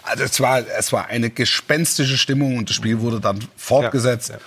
[0.02, 4.30] Also es war, es war eine gespenstische Stimmung und das Spiel wurde dann fortgesetzt.
[4.30, 4.34] Ja.
[4.36, 4.40] Ja.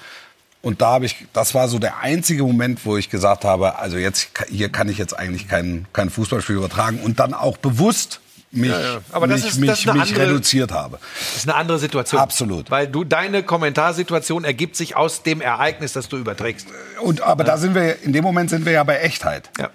[0.61, 3.97] Und da habe ich, das war so der einzige Moment, wo ich gesagt habe, also
[3.97, 8.71] jetzt hier kann ich jetzt eigentlich kein, kein Fußballspiel übertragen und dann auch bewusst mich,
[8.71, 8.99] ja, ja.
[9.11, 10.99] Aber mich, ist, mich, mich andere, reduziert habe.
[11.33, 12.21] Das ist eine andere Situation.
[12.21, 12.71] Absolut.
[12.71, 16.67] Weil du deine Kommentarsituation ergibt sich aus dem Ereignis, das du überträgst.
[17.01, 17.51] Und aber ja.
[17.51, 19.49] da sind wir in dem Moment sind wir ja bei Echtheit.
[19.59, 19.69] Ja.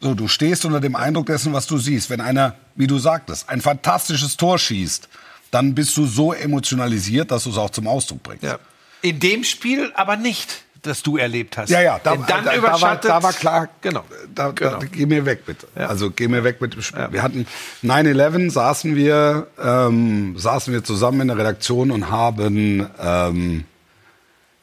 [0.00, 2.10] So, du stehst unter dem Eindruck dessen, was du siehst.
[2.10, 5.08] Wenn einer, wie du sagtest, ein fantastisches Tor schießt,
[5.50, 8.44] dann bist du so emotionalisiert, dass du es auch zum Ausdruck bringst.
[8.44, 8.58] Ja.
[9.02, 10.62] In dem Spiel aber nicht.
[10.82, 11.68] das du erlebt hast.
[11.68, 14.04] Ja, ja, da, Denn dann da, da, war, da war klar, Genau.
[14.32, 14.78] da, Genau.
[14.92, 15.66] geh mir weg bitte.
[15.74, 15.86] Ja.
[15.88, 17.08] Also geh mir weg mit dem Spiel.
[17.10, 17.44] Wir hatten
[17.82, 23.64] 9-11, saßen wir, ähm, saßen wir zusammen in der Redaktion und haben ähm,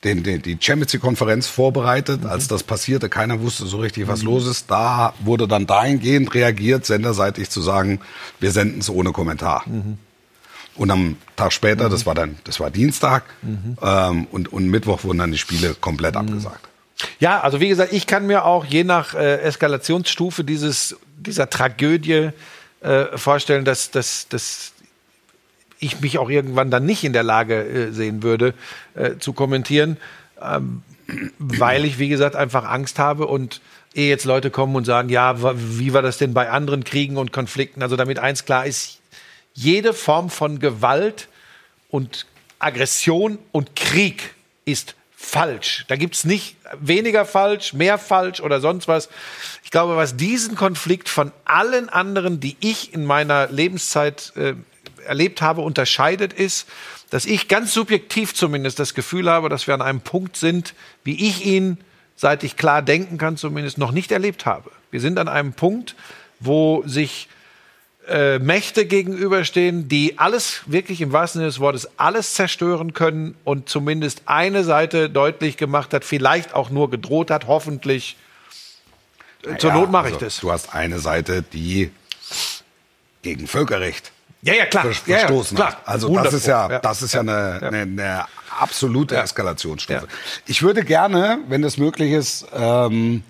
[0.06, 2.24] den, den, die Champions League-Konferenz vorbereitet.
[2.24, 2.30] Mhm.
[2.30, 4.72] Als das passierte, keiner wusste so richtig, was los ist.
[4.72, 8.00] Da wurde dann dahingehend reagiert, senderseitig zu sagen,
[8.40, 9.64] wir senden es ohne Kommentar.
[9.66, 9.98] Mhm.
[10.76, 13.78] Und am Tag später, das war dann, das war Dienstag, Mhm.
[13.82, 16.68] ähm, und, und Mittwoch wurden dann die Spiele komplett abgesagt.
[17.20, 22.30] Ja, also wie gesagt, ich kann mir auch je nach äh, Eskalationsstufe dieses, dieser Tragödie
[22.82, 24.74] äh, vorstellen, dass, dass, dass
[25.80, 28.54] ich mich auch irgendwann dann nicht in der Lage äh, sehen würde,
[28.96, 29.98] äh, zu kommentieren,
[30.42, 30.82] ähm,
[31.38, 33.62] weil ich, wie gesagt, einfach Angst habe und
[33.94, 37.32] ehe jetzt Leute kommen und sagen, ja, wie war das denn bei anderen Kriegen und
[37.32, 37.84] Konflikten?
[37.84, 39.00] Also damit eins klar ist,
[39.54, 41.28] jede Form von Gewalt
[41.90, 42.26] und
[42.60, 44.34] Aggression und Krieg
[44.66, 45.86] ist falsch.
[45.88, 49.10] Da gibt's nicht weniger falsch, mehr falsch oder sonst was.
[49.64, 54.54] Ich glaube, was diesen Konflikt von allen anderen, die ich in meiner Lebenszeit äh,
[55.06, 56.68] erlebt habe, unterscheidet, ist,
[57.10, 61.28] dass ich ganz subjektiv zumindest das Gefühl habe, dass wir an einem Punkt sind, wie
[61.28, 61.78] ich ihn,
[62.16, 64.72] seit ich klar denken kann, zumindest noch nicht erlebt habe.
[64.92, 65.96] Wir sind an einem Punkt,
[66.40, 67.28] wo sich
[68.08, 73.70] äh, Mächte gegenüberstehen, die alles, wirklich im wahrsten Sinne des Wortes, alles zerstören können und
[73.70, 78.18] zumindest eine Seite deutlich gemacht hat, vielleicht auch nur gedroht hat, hoffentlich.
[79.46, 80.40] Äh, Zur Ja, Not mache ich also, das.
[80.40, 81.92] Du hast eine Seite, die
[83.22, 84.12] gegen Völkerrecht
[84.42, 84.84] Ja, ja, klar.
[84.84, 85.70] ver ja, ja, verstoßen klar.
[85.70, 85.78] hat.
[85.86, 88.26] Also 100 das ist ja, das ist ja eine, eine, eine
[88.60, 90.08] absolute Eskalationsstufe.
[90.46, 93.24] Ich würde gerne, wenn es möglich ist, ähm,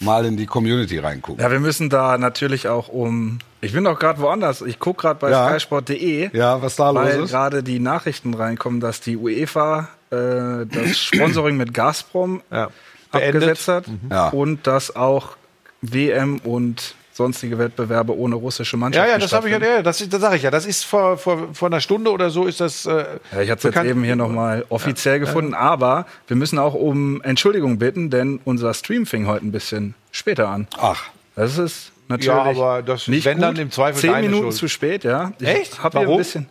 [0.00, 1.42] mal in die Community reingucken.
[1.42, 3.38] Ja, wir müssen da natürlich auch um.
[3.60, 4.62] Ich bin doch gerade woanders.
[4.62, 5.48] Ich gucke gerade bei Ja.
[5.50, 6.30] skysport.de.
[6.36, 7.30] Ja, was da los weil ist?
[7.30, 12.68] gerade die Nachrichten reinkommen, dass die UEFA äh, das Sponsoring mit Gazprom Ja.
[13.12, 14.28] Abgesetzt hat Ja.
[14.28, 15.36] und dass auch
[15.82, 20.08] WM und sonstige Wettbewerbe ohne russische Ja, Mannschaften ja, das habe ich ja, ja, das,
[20.08, 20.50] das sage ich ja.
[20.50, 22.86] Das ist vor, vor, vor einer Stunde oder so ist das.
[22.86, 26.74] Äh, Ja, ich habe es jetzt eben hier nochmal offiziell gefunden, aber wir müssen auch
[26.74, 30.66] um Entschuldigung bitten, denn unser Stream fing heute ein bisschen später an.
[30.78, 31.02] Ach,
[31.36, 33.44] Das ist natürlich Ja, aber das nicht wenn gut.
[33.44, 34.54] dann im Zweifel Zehn Minuten Schuld.
[34.54, 35.32] zu spät, ja.
[35.38, 35.82] Ich Echt?
[35.82, 36.18] Hab hier ein Warum?
[36.18, 36.46] bisschen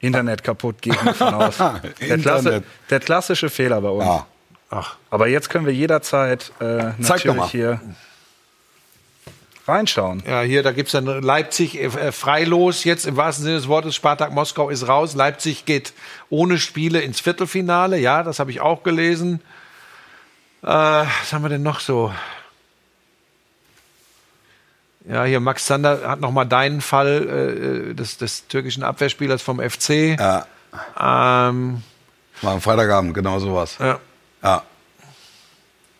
[0.00, 1.56] Internet kaputt, gehe ich davon aus.
[2.08, 4.04] der, Klasse, der klassische Fehler bei uns.
[4.04, 4.26] ja.
[4.74, 7.42] Ach, Aber jetzt können wir jederzeit äh, Zeig doch mal.
[7.42, 7.80] natürlich hier
[9.66, 10.22] reinschauen.
[10.26, 13.94] ja, hier, da gibt's dann Leipzig äh, äh, freilos jetzt im wahrsten Sinne des Wortes.
[13.94, 15.14] Spartak Moskau ist raus.
[15.14, 15.92] Leipzig geht
[16.30, 17.98] ohne Spiele ins Viertelfinale.
[17.98, 19.40] Ja, das habe ich auch gelesen.
[20.62, 22.12] Äh, was haben wir denn noch so?
[25.08, 29.42] Ja, hier Max Zander hat noch mal deinen Fall äh, äh, des, des türkischen Abwehrspielers
[29.42, 30.18] vom FC.
[30.18, 30.46] ja.
[30.98, 31.82] Ähm,
[32.40, 33.76] War am Freitagabend, genau sowas.
[33.78, 33.98] ja.
[34.42, 34.62] Ja.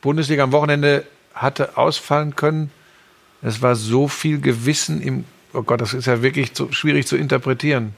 [0.01, 2.71] Bundesliga am Wochenende hatte ausfallen können.
[3.43, 5.25] Es war so viel Gewissen im.
[5.53, 7.95] Oh Gott, das ist ja wirklich so schwierig zu interpretieren.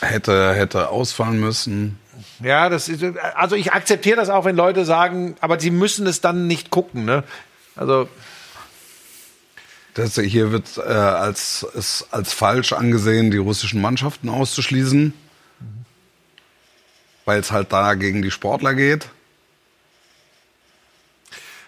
[0.00, 1.98] Hätte, hätte ausfallen müssen.
[2.40, 3.02] Ja, das ist,
[3.34, 7.04] also ich akzeptiere das auch, wenn Leute sagen, aber sie müssen es dann nicht gucken,
[7.04, 7.24] ne?
[7.74, 8.08] Also,
[9.94, 15.14] Das, hier wird äh, als, ist als falsch angesehen, die russischen Mannschaften auszuschließen,
[17.24, 19.08] weil es halt da gegen die Sportler geht.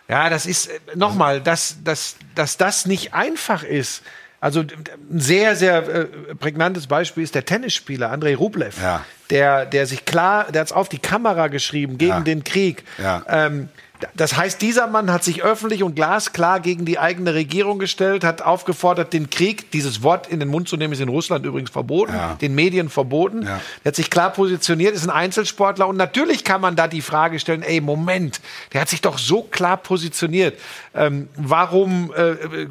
[0.08, 4.02] Ja, das ist nochmal, dass, dass, dass das nicht einfach ist.
[4.40, 9.02] Also ein sehr, sehr äh, prägnantes Beispiel ist der Tennisspieler Andrei Rublev, Ja.
[9.30, 12.20] der, der sich klar, der hat es auf die Kamera geschrieben gegen Ja.
[12.20, 12.84] den Krieg.
[12.98, 13.22] Ja.
[13.26, 13.70] Ähm,
[14.16, 18.42] das heißt, dieser Mann hat sich öffentlich und glasklar gegen die eigene Regierung gestellt, hat
[18.42, 22.12] aufgefordert, den Krieg, dieses Wort in den Mund zu nehmen, ist in Russland übrigens verboten,
[22.12, 22.34] Ja.
[22.34, 23.42] den Medien verboten.
[23.42, 23.60] Ja.
[23.84, 27.38] Der hat sich klar positioniert, ist ein Einzelsportler und natürlich kann man da die Frage
[27.38, 28.40] stellen, ey, Moment,
[28.72, 30.58] der hat sich doch so klar positioniert.
[30.94, 32.66] Ähm, warum äh,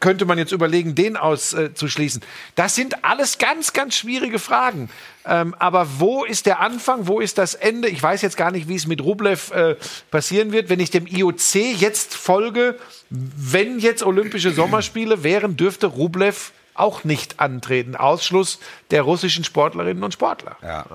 [0.00, 2.22] könnte man jetzt überlegen, den auszuschließen?
[2.54, 4.90] Das sind alles ganz, ganz schwierige Fragen.
[5.28, 7.88] Ähm, aber wo ist der Anfang, wo ist das Ende?
[7.88, 9.76] Ich weiß jetzt gar nicht, wie es mit Rublev äh,
[10.10, 10.70] passieren wird.
[10.70, 12.78] Wenn ich dem IOC jetzt folge,
[13.10, 17.94] wenn jetzt Olympische Sommerspiele wären, dürfte Rublev auch nicht antreten.
[17.94, 18.58] Ausschluss
[18.90, 20.56] der russischen Sportlerinnen und Sportler.
[20.62, 20.86] Ja.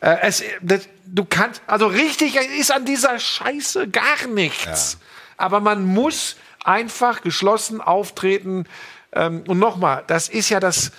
[0.00, 4.98] Äh, es, das, du kannst, also richtig ist an dieser Scheiße gar nichts.
[5.36, 8.66] Aber man muss einfach geschlossen auftreten.
[9.12, 10.90] Ähm, und nochmal, das ist ja das,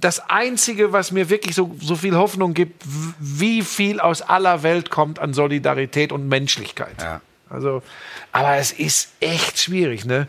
[0.00, 2.82] das Einzige, was mir wirklich so, so viel Hoffnung gibt,
[3.18, 6.94] wie viel aus aller Welt kommt an Solidarität und Menschlichkeit.
[7.00, 7.20] Ja.
[7.50, 7.82] Also,
[8.30, 10.28] aber es ist echt schwierig, ne?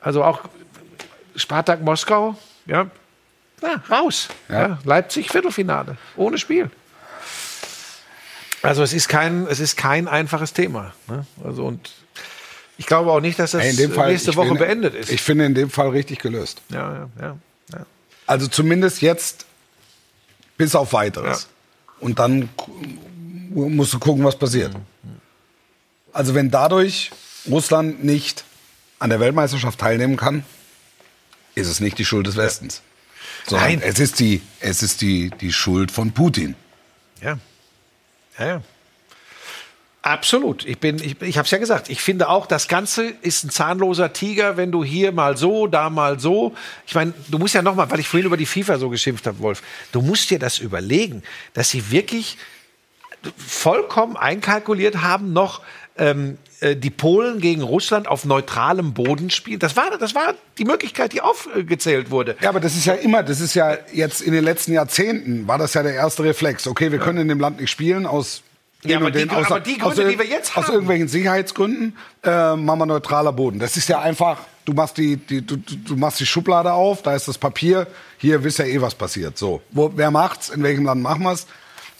[0.00, 0.40] Also auch
[1.36, 2.90] Spartak Moskau, ja,
[3.62, 4.28] na, raus.
[4.48, 4.78] Ja.
[4.84, 6.70] Leipzig Viertelfinale, ohne Spiel.
[8.62, 10.92] Also es ist kein, es ist kein einfaches Thema.
[11.08, 11.26] Ne?
[11.42, 11.90] Also und
[12.76, 15.10] ich glaube auch nicht, dass das Ey, in dem Fall, nächste Woche finde- beendet ist.
[15.10, 16.60] Ich finde in dem Fall richtig gelöst.
[16.68, 17.36] ja, ja, ja,
[17.72, 17.86] ja.
[18.30, 19.44] Also zumindest jetzt
[20.56, 21.42] bis auf weiteres.
[21.42, 21.48] Ja.
[21.98, 22.48] Und dann
[23.50, 24.72] musst du gucken, was passiert.
[26.12, 27.10] Also wenn dadurch
[27.50, 28.44] Russland nicht
[29.00, 30.44] an der Weltmeisterschaft teilnehmen kann,
[31.56, 32.82] ist es nicht die Schuld des Westens.
[33.50, 33.82] Nein.
[33.82, 36.54] es ist die, es ist die, die Schuld von Putin.
[37.20, 37.36] Ja.
[38.38, 38.62] Ja, ja.
[40.02, 40.64] Absolut.
[40.64, 41.90] Ich bin, ich, ich habe es ja gesagt.
[41.90, 45.90] Ich finde auch, das Ganze ist ein zahnloser Tiger, wenn du hier mal so, da
[45.90, 46.54] mal so.
[46.86, 49.26] Ich meine, du musst ja noch mal, weil ich vorhin über die FIFA so geschimpft
[49.26, 49.62] habe, Wolf.
[49.92, 52.38] Du musst dir das überlegen, dass sie wirklich
[53.36, 55.60] vollkommen einkalkuliert haben, noch
[55.98, 59.58] ähm, äh, die Polen gegen Russland auf neutralem Boden spielen.
[59.58, 62.36] Das war, das war die Möglichkeit, die aufgezählt wurde.
[62.40, 65.58] Ja, aber das ist ja immer, das ist ja jetzt in den letzten Jahrzehnten war
[65.58, 66.66] das ja der erste Reflex.
[66.66, 68.42] Okay, wir können in dem Land nicht spielen aus
[68.82, 70.72] Ja, aber die- aus, aber die aus Gründe, ir- die wir jetzt aus haben.
[70.74, 73.58] irgendwelchen Sicherheitsgründen äh, machen wir neutraler Boden.
[73.58, 77.14] Das ist ja einfach, du machst die, die du, du machst die Schublade auf, da
[77.14, 77.86] ist das Papier,
[78.18, 79.36] hier wisst ja eh was passiert.
[79.36, 80.48] So, Wo, wer macht's?
[80.48, 81.46] In welchem Land machen wir's?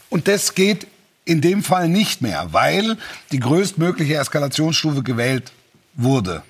[0.09, 0.87] Und das geht
[1.23, 2.97] in dem Fall nicht mehr, weil
[3.31, 5.51] die größtmögliche Eskalationsstufe gewählt
[5.93, 6.41] wurde.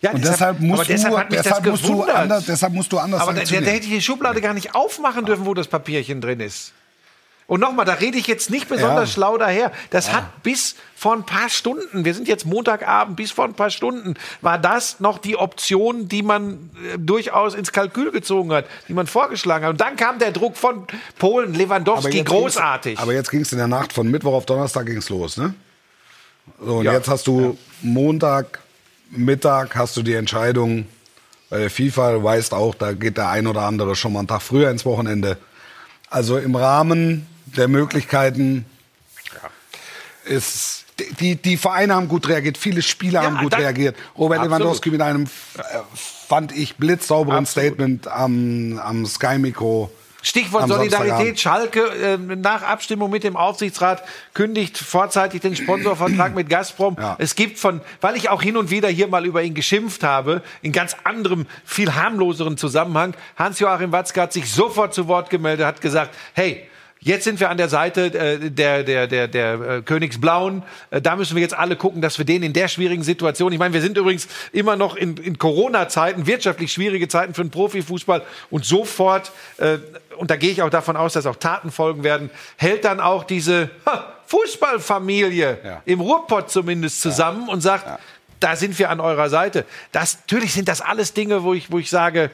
[0.00, 3.20] Ja, Und deshalb musst aber deshalb du, deshalb musst du anders, deshalb musst du anders
[3.20, 3.64] Aber sanktionieren.
[3.64, 6.72] der hätte die Schublade gar nicht aufmachen dürfen, wo das Papierchen drin ist.
[7.52, 9.12] Und nochmal, da rede ich jetzt nicht besonders Ja.
[9.12, 9.72] schlau daher.
[9.90, 13.68] Das hat bis vor ein paar Stunden, wir sind jetzt Montagabend, bis vor ein paar
[13.68, 18.94] Stunden, war das noch die Option, die man äh, durchaus ins Kalkül gezogen hat, die
[18.94, 19.72] man vorgeschlagen hat.
[19.72, 20.86] Und dann kam der Druck von
[21.18, 22.98] Polen, Lewandowski, jetzt großartig.
[22.98, 25.52] Aber jetzt ging es in der Nacht von Mittwoch auf Donnerstag ging's los, ne?
[26.58, 26.94] So, und Ja.
[26.94, 28.60] jetzt hast du Montag,
[29.10, 30.86] Mittag hast du die Entscheidung
[31.50, 34.40] bei der FIFA, weißt auch, da geht der ein oder andere schon mal einen Tag
[34.40, 35.36] früher ins Wochenende.
[36.08, 38.64] Also im Rahmen der Möglichkeiten
[40.24, 40.82] ist
[41.20, 43.96] die, die Vereine haben gut reagiert, viele Spieler Ja, haben gut reagiert.
[44.16, 44.58] Robert Absolut.
[44.58, 45.60] Lewandowski mit einem, äh,
[45.94, 47.68] fand ich, blitzsauberen Absolut.
[47.68, 49.90] Statement am, am Sky-Mikro.
[50.24, 51.40] Stichwort am Solidarität.
[51.40, 56.96] Schalke äh, nach Abstimmung mit dem Aufsichtsrat kündigt vorzeitig den Sponsorvertrag mit Gazprom.
[56.98, 57.16] Ja.
[57.18, 60.42] Es gibt von, weil ich auch hin und wieder hier mal über ihn geschimpft habe,
[60.60, 63.14] in ganz anderem, viel harmloseren Zusammenhang.
[63.36, 66.68] Hans-Joachim Watzke hat sich sofort zu Wort gemeldet, hat gesagt, hey,
[67.04, 70.62] Jetzt sind wir an der Seite äh, der, der, der, der äh, Königsblauen.
[70.90, 73.58] Äh, da müssen wir jetzt alle gucken, dass wir den in der schwierigen Situation, ich
[73.58, 78.22] meine, wir sind übrigens immer noch in, in Corona-Zeiten, wirtschaftlich schwierige Zeiten für den Profifußball
[78.50, 79.78] und sofort, äh,
[80.16, 83.24] und da gehe ich auch davon aus, dass auch Taten folgen werden, hält dann auch
[83.24, 85.82] diese ha, Fußballfamilie Ja.
[85.84, 88.00] im Ruhrpott zumindest zusammen und sagt,
[88.38, 89.64] da sind wir an eurer Seite.
[89.90, 92.30] Das, natürlich sind das alles Dinge, wo ich, wo ich sage,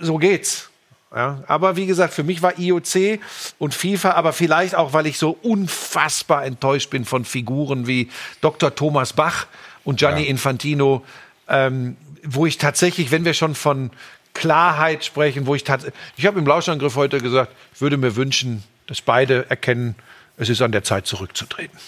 [0.00, 0.68] so geht's.
[1.16, 3.20] Ja, aber wie gesagt, für mich war IOC
[3.58, 8.10] und FIFA, aber vielleicht auch, weil ich so unfassbar enttäuscht bin von Figuren wie
[8.42, 8.74] Dr.
[8.74, 9.46] Thomas Bach
[9.82, 11.02] und Gianni Infantino,
[11.48, 13.92] ähm, wo ich tatsächlich, wenn wir schon von
[14.34, 18.62] Klarheit sprechen, wo ich tatsächlich, ich habe im Lauschangriff heute gesagt, ich würde mir wünschen,
[18.86, 19.94] dass beide erkennen,
[20.36, 21.78] es ist an der Zeit zurückzutreten.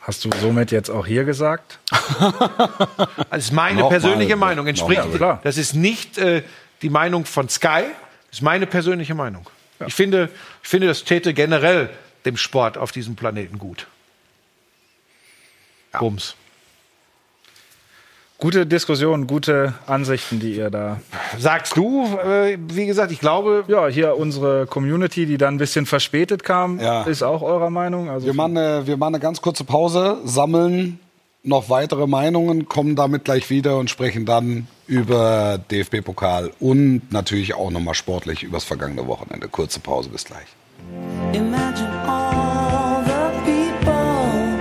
[0.00, 1.80] Hast du somit jetzt auch hier gesagt?
[3.30, 4.66] Das ist meine Nochmal, persönliche Meinung.
[4.66, 5.40] Entspricht, nochmal.
[5.42, 6.42] Das ist nicht äh,
[6.82, 7.84] die Meinung von Sky,
[8.30, 9.48] das ist meine persönliche Meinung.
[9.86, 10.28] Ich, finde,
[10.62, 11.90] ich finde, das täte generell
[12.24, 13.86] dem Sport auf diesem Planeten gut.
[15.98, 16.34] Bums.
[18.38, 21.00] Gute Diskussion, gute Ansichten, die ihr da.
[21.38, 25.86] Sagst du, äh, wie gesagt, ich glaube, Ja, hier unsere Community, die dann ein bisschen
[25.86, 27.04] verspätet kam, Ja.
[27.04, 28.10] ist auch eurer Meinung.
[28.10, 30.98] Also Wir machen, eine, wir machen eine ganz kurze Pause, sammeln
[31.46, 37.70] noch weitere Meinungen, kommen damit gleich wieder und sprechen dann über DFB-Pokal und natürlich auch
[37.70, 39.48] nochmal sportlich übers vergangene Wochenende.
[39.48, 40.46] Kurze Pause, bis gleich.
[41.32, 44.58] Imagine all the people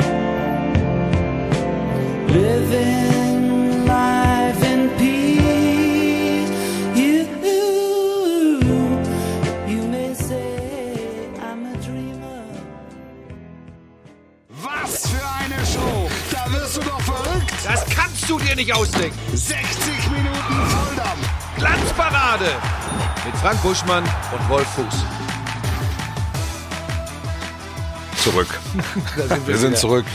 [2.34, 3.05] living
[18.86, 19.17] ausdenken.
[19.34, 21.30] 60 Minuten Volldampf!
[21.58, 22.45] Glanzparade
[23.26, 24.95] mit Frank Buschmann und Wolf Fuß.
[28.24, 28.48] Zurück.
[29.48, 30.06] Wir sind zurück.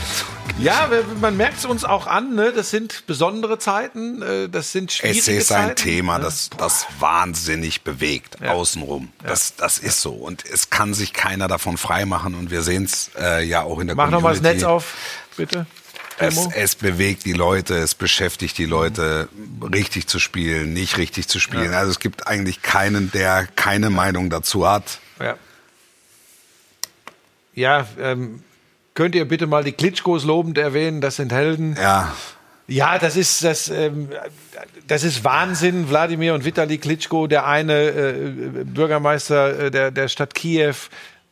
[0.59, 2.51] Ja, wir- man merkt es uns auch an, ne?
[2.53, 5.69] das sind besondere Zeiten, äh, das sind schwierige Es ist Zeiten.
[5.71, 8.51] ein Thema, das, das wahnsinnig bewegt, Ja.
[8.51, 9.09] außenrum.
[9.23, 10.11] Das, das ist so.
[10.11, 12.35] Und es kann sich keiner davon freimachen.
[12.35, 14.57] Und wir sehen es äh, ja auch in der Mach noch mal das Community.
[14.65, 14.93] Netz auf,
[15.37, 15.65] bitte.
[16.21, 19.27] Es, es bewegt die Leute, es beschäftigt die Leute,
[19.73, 21.73] richtig zu spielen, nicht richtig zu spielen.
[21.73, 24.99] Also es gibt eigentlich keinen, der keine Meinung dazu hat.
[25.19, 25.35] Ja.
[27.53, 28.43] ja, ähm,
[28.93, 31.01] könnt ihr bitte mal die Klitschkos lobend erwähnen?
[31.01, 31.75] Das sind Helden.
[31.79, 32.13] Ja.
[32.67, 34.09] Ja, das ist das, ähm,
[34.87, 35.89] das ist Wahnsinn.
[35.89, 40.75] Wladimir und Vitali Klitschko, der eine äh, Bürgermeister äh, der, der Stadt Kiew.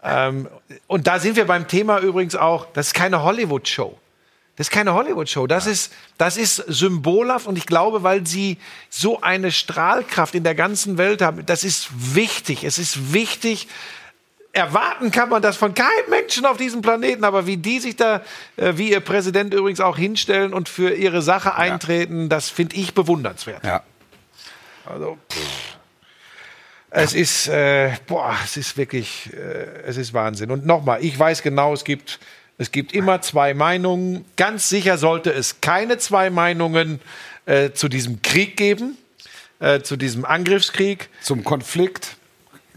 [0.03, 0.49] Ähm,
[0.87, 3.97] und da sind wir beim Thema übrigens auch, das ist keine Hollywood-Show.
[4.59, 5.47] Das ist keine Hollywood-Show.
[5.47, 8.57] Das ist, das ist symbolhaft und ich glaube, weil sie
[8.89, 12.65] so eine Strahlkraft in der ganzen Welt haben, das ist wichtig.
[12.65, 13.69] Es ist wichtig.
[14.51, 18.21] Erwarten kann man das von keinem Menschen auf diesem Planeten, aber wie die sich da,
[18.57, 22.93] äh, wie ihr Präsident übrigens auch hinstellen und für ihre Sache eintreten, das finde ich
[22.93, 23.63] bewundernswert.
[23.63, 23.83] Ja.
[24.85, 25.77] Also, pff.
[26.89, 30.51] es ist, äh, boah, es ist wirklich, äh, es ist Wahnsinn.
[30.51, 32.19] Und nochmal, ich weiß genau, es gibt,
[32.59, 34.25] es gibt immer zwei Meinungen.
[34.35, 36.99] Ganz sicher sollte es keine zwei Meinungen
[37.45, 38.97] äh, zu diesem Krieg geben,
[39.59, 41.09] äh, zu diesem Angriffskrieg.
[41.21, 42.17] Zum Konflikt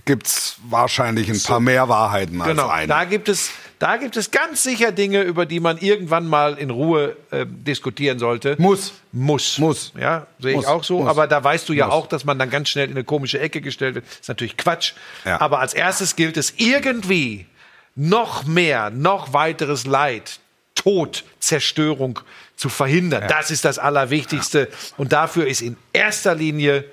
[0.04, 2.86] gibt's wahrscheinlich ein paar mehr Wahrheiten als Genau, eine.
[2.88, 6.70] da gibt es, da gibt es ganz sicher Dinge, über die man irgendwann mal in
[6.70, 8.54] Ruhe äh, diskutieren sollte.
[8.58, 8.92] Muss.
[9.12, 9.58] Muss.
[9.58, 9.92] Muss.
[10.00, 11.00] Ja, sehe ich auch so.
[11.00, 11.08] Muss.
[11.10, 11.94] Aber da weißt du ja Muss.
[11.94, 14.04] auch, dass man dann ganz schnell in eine komische Ecke gestellt wird.
[14.08, 14.92] ist natürlich Quatsch.
[15.24, 15.40] Ja.
[15.40, 17.46] Aber als erstes gilt es irgendwie
[17.94, 20.40] noch mehr, noch weiteres Leid,
[20.74, 22.20] Tod, Zerstörung
[22.56, 23.24] zu verhindern.
[23.28, 24.68] Das ist das Allerwichtigste.
[24.96, 26.84] Und dafür ist in erster Linie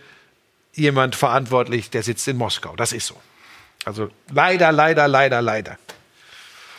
[0.74, 2.76] jemand verantwortlich, der sitzt in Moskau.
[2.76, 3.16] Das ist so.
[3.86, 5.78] Also leider, leider, leider, leider.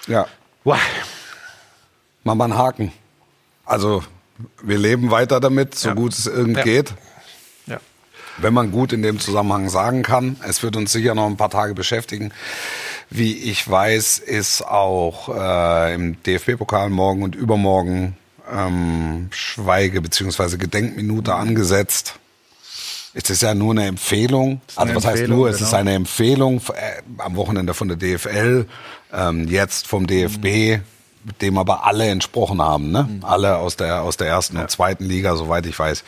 [0.07, 0.27] Ja.
[0.65, 0.79] Wow.
[2.25, 2.93] Mach mal einen Haken.
[3.65, 4.03] Also,
[4.63, 5.95] wir leben weiter damit, so Ja.
[5.95, 6.63] gut es irgend Ja.
[6.65, 6.95] geht.
[7.67, 7.79] Ja.
[8.39, 10.37] Wenn man gut in dem Zusammenhang sagen kann.
[10.47, 12.33] Es wird uns sicher noch ein paar Tage beschäftigen.
[13.11, 18.17] Wie ich weiß, ist auch äh, im DFB-Pokal morgen und übermorgen
[18.51, 20.57] ähm, Schweige- bzw.
[20.57, 22.15] Gedenkminute angesetzt.
[23.13, 24.61] Es ist ja nur eine Empfehlung.
[24.77, 25.49] eine Also was heißt Empfehlung, nur?
[25.49, 25.81] Es ist genau.
[25.81, 28.67] eine Empfehlung äh, am Wochenende von der DFL,
[29.13, 30.81] ähm, jetzt vom DFB,
[31.25, 33.09] mit dem aber alle entsprochen haben, ne?
[33.23, 36.05] Alle aus der aus der ersten und zweiten Liga, soweit ich weiß.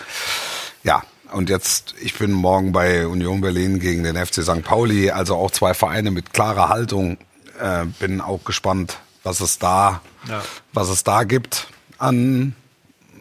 [0.84, 1.03] Ja.
[1.33, 4.62] Und jetzt, ich bin morgen bei Union Berlin gegen den FC St.
[4.62, 7.16] Pauli, also auch zwei Vereine mit klarer Haltung.
[7.61, 10.43] Äh, bin auch gespannt, was es da, Ja.
[10.72, 11.68] was es da gibt
[11.99, 12.55] an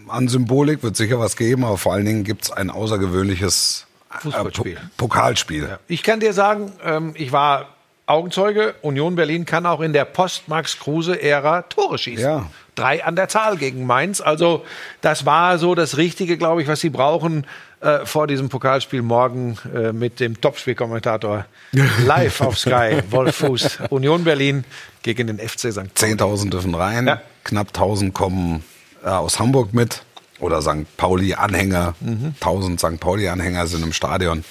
[0.07, 4.19] an Symbolik wird sicher was geben, aber vor allen Dingen gibt es ein außergewöhnliches äh,
[4.21, 4.75] Fußballspiel.
[4.97, 5.63] Po Pokalspiel.
[5.69, 5.79] Ja.
[5.87, 7.69] Ich kann dir sagen, ähm, ich war
[8.07, 8.75] Augenzeuge.
[8.81, 12.25] Union Berlin kann auch in der Post-Max-Kruse-Ära Tore schießen.
[12.25, 12.45] Ja.
[12.75, 14.19] Drei an der Zahl gegen Mainz.
[14.19, 14.65] Also
[14.99, 17.45] das war so das Richtige, glaube ich, was sie brauchen
[17.81, 21.45] äh, vor diesem Pokalspiel morgen äh, mit dem Topspielkommentator
[22.05, 23.01] live auf Sky.
[23.09, 24.63] Wolf Fuß, Union Berlin
[25.03, 25.93] gegen den FC St.
[25.95, 26.13] Pauli.
[26.13, 27.21] 10.000 dürfen rein, Ja.
[27.43, 28.63] knapp 1.000 kommen
[29.03, 30.03] äh, aus Hamburg mit
[30.39, 30.85] oder St.
[30.97, 31.93] Pauli-Anhänger.
[32.41, 32.99] 1.000 St.
[32.99, 34.43] Pauli-Anhänger sind im Stadion.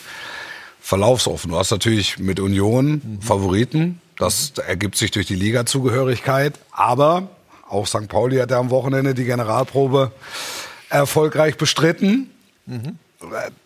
[0.80, 1.50] Verlaufsoffen.
[1.50, 4.00] Du hast natürlich mit Union Favoriten.
[4.16, 6.54] Das ergibt sich durch die Liga-Zugehörigkeit.
[6.72, 7.28] Aber
[7.68, 8.08] auch St.
[8.08, 10.10] Pauli hat ja am Wochenende die Generalprobe
[10.88, 12.30] erfolgreich bestritten.
[12.68, 12.78] Äh,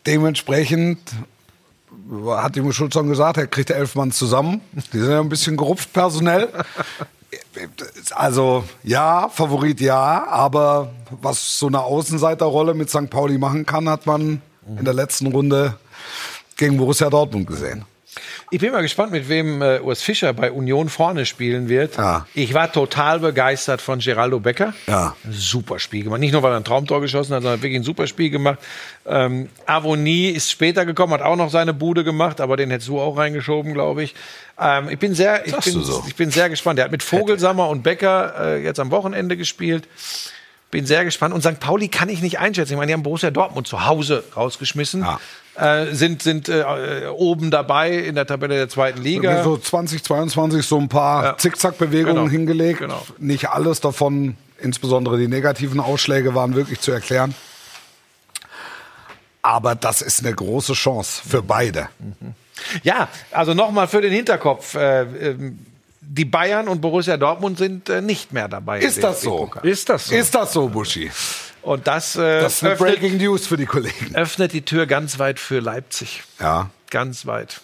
[0.06, 0.98] Dementsprechend
[2.26, 4.60] hat Timo Schulz schon gesagt, er kriegt elf Mann zusammen.
[4.92, 6.48] Die sind ja ein bisschen gerupft personell.
[8.12, 13.10] Also ja, Favorit ja, aber was so eine Außenseiterrolle mit St.
[13.10, 15.78] Pauli machen kann, hat man in der letzten Runde
[16.56, 17.84] gegen Borussia Dortmund gesehen.
[18.54, 21.96] Ich bin mal gespannt, mit wem äh, Urs Fischer bei Union vorne spielen wird.
[21.96, 22.24] Ja.
[22.34, 24.74] Ich war total begeistert von Geraldo Becker.
[24.86, 25.16] Ja.
[25.24, 26.20] Ein Super Spiel gemacht.
[26.20, 28.60] Nicht nur, weil er ein Traumtor geschossen hat, sondern wirklich ein super Spiel gemacht.
[29.06, 33.00] Ähm, Avoni ist später gekommen, hat auch noch seine Bude gemacht, aber den hättest du
[33.00, 34.14] auch reingeschoben, glaube ich.
[34.56, 36.04] Ähm, ich bin sehr, ich bin, so?
[36.06, 36.78] ich bin sehr gespannt.
[36.78, 39.88] Er hat mit Vogelsammer und Becker äh, jetzt am Wochenende gespielt.
[40.70, 41.34] Bin sehr gespannt.
[41.34, 41.58] Und St.
[41.58, 42.74] Pauli kann ich nicht einschätzen.
[42.74, 45.00] Ich meine, die haben Borussia Dortmund zu Hause rausgeschmissen.
[45.00, 45.18] Ja.
[45.56, 46.64] Äh, sind sind äh,
[47.14, 49.44] oben dabei in der Tabelle der zweiten Liga.
[49.44, 51.36] So 2022 so ein paar Ja.
[51.38, 52.28] Zickzackbewegungen Genau.
[52.28, 52.80] hingelegt.
[52.80, 53.00] Genau.
[53.18, 57.34] Nicht alles davon, insbesondere die negativen Ausschläge, waren wirklich zu erklären.
[59.42, 61.88] Aber das ist eine große Chance für beide.
[62.82, 64.74] Ja, also nochmal für den Hinterkopf.
[64.74, 65.58] Äh, ähm,
[66.06, 68.80] die Bayern und Borussia Dortmund sind äh, nicht mehr dabei.
[68.80, 69.50] Ist das so?
[69.62, 70.14] Ist das so?
[70.14, 71.10] Ist das so, Buschi?
[71.62, 74.14] Und das, äh, Das ist eine öffnet, Breaking News für die Kollegen.
[74.14, 76.22] öffnet die Tür ganz weit für Leipzig.
[76.40, 76.70] Ja.
[76.90, 77.60] Ganz weit.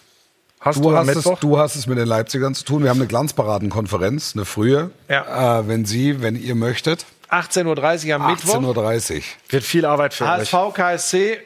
[0.59, 2.83] Hast du, Du hast, es, du hast es mit den Leipzigern zu tun.
[2.83, 4.91] Wir haben eine Glanzparadenkonferenz, eine frühe.
[5.07, 5.59] Ja.
[5.59, 7.05] Äh, wenn Sie, wenn ihr möchtet.
[7.29, 8.55] 18.30 Uhr am Mittwoch.
[8.55, 9.21] 18.30 Uhr.
[9.49, 10.53] Wird viel Arbeit für euch.
[10.53, 11.39] HSV, KSC.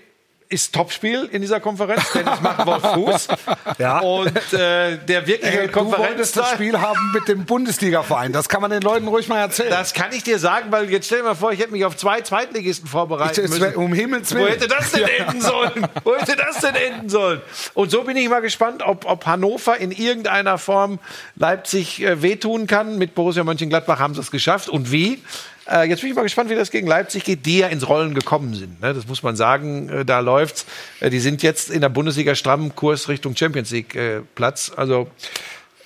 [0.50, 3.28] Ist Topspiel in dieser Konferenz, denn es macht Wolf Fuß.
[3.78, 4.00] Ja.
[4.00, 6.54] Und äh, der wirkliche Ey, du wolltest das Konferenz.
[6.54, 8.32] Spiel haben mit dem Bundesliga-Verein.
[8.32, 9.70] Das kann man den Leuten ruhig mal erzählen.
[9.70, 11.98] Das kann ich dir sagen, weil jetzt stell dir mal vor, ich hätte mich auf
[11.98, 13.60] zwei Zweitligisten vorbereitet.
[13.60, 14.50] Wär- um Himmels Wo Willen.
[14.50, 15.88] hätte das denn enden sollen?
[16.04, 17.42] Wo hätte das denn enden sollen?
[17.74, 21.00] Und so bin ich mal gespannt, ob, ob Hannover in irgendeiner Form
[21.36, 22.98] Leipzig äh, wehtun kann.
[22.98, 24.70] Mit Borussia Mönchengladbach haben sie es geschafft.
[24.70, 25.22] Und wie?
[25.70, 28.14] Äh, jetzt bin ich mal gespannt, wie das gegen Leipzig geht, die ja ins Rollen
[28.14, 28.82] gekommen sind.
[28.82, 28.94] Ne?
[28.94, 30.66] Das muss man sagen, äh, da läuft's.
[31.00, 34.72] Äh, die sind jetzt in der Bundesliga stramm Kurs Richtung Champions League äh, Platz.
[34.76, 35.08] Also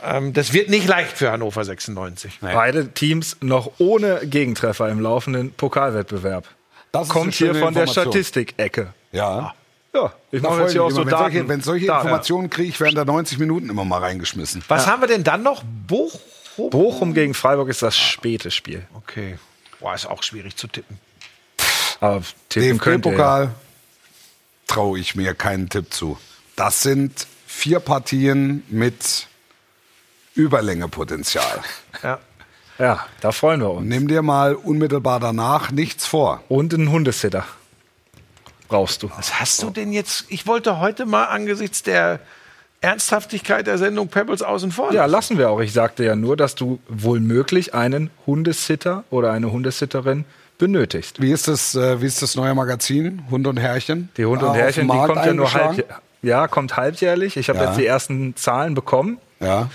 [0.04, 2.40] ähm, das wird nicht leicht für Hannover 96.
[2.42, 6.46] Beide Teams noch ohne Gegentreffer im laufenden Pokalwettbewerb.
[6.92, 7.88] Das Kommt hier von der.
[7.88, 8.94] Statistik-Ecke.
[9.12, 9.54] Ja.
[9.94, 11.50] Ja, ich Da mache jetzt hier auch so wenn, solche, Daten.
[11.50, 12.02] wenn solche Daten.
[12.02, 14.64] Informationen kriege ich während der 90 Minuten immer mal reingeschmissen.
[14.68, 15.64] Was haben wir denn dann noch?
[15.88, 16.70] Bochum?
[16.70, 18.86] Bochum gegen Freiburg ist das späte Spiel.
[18.94, 19.40] Okay.
[19.80, 21.00] Boah, ist auch schwierig zu tippen.
[22.00, 22.22] Aber.
[22.54, 23.54] DFB-Pokal
[24.68, 26.18] traue ich mir keinen Tipp zu.
[26.56, 29.28] Das sind vier Partien mit
[30.36, 31.62] Überlängepotenzial.
[32.04, 32.20] Ja.
[32.78, 33.86] Ja, da freuen wir uns.
[33.86, 36.42] Nimm dir mal unmittelbar danach nichts vor.
[36.48, 37.46] Und einen Hundesitter
[38.70, 39.12] brauchst du.
[39.18, 40.26] Was hast du denn jetzt?
[40.30, 42.22] Ich wollte heute mal angesichts der
[42.82, 44.94] Ernsthaftigkeit der Sendung Pebbles außen vor.
[44.94, 45.60] Ja, lassen wir auch.
[45.60, 50.26] Ich sagte ja nur, dass du wohl möglich einen Hundesitter oder eine Hundesitterin
[50.58, 51.22] benötigst.
[51.22, 53.24] Wie ist das, äh, wie ist das neue Magazin?
[53.30, 54.10] Hund und Herrchen?
[54.18, 55.86] Die Hund und Ah, Herrchen, die kommt ja nur halb,
[56.22, 57.38] ja, kommt halbjährlich.
[57.38, 57.66] Ich habe Ja.
[57.66, 59.20] jetzt die ersten Zahlen bekommen.
[59.40, 59.70] Ja.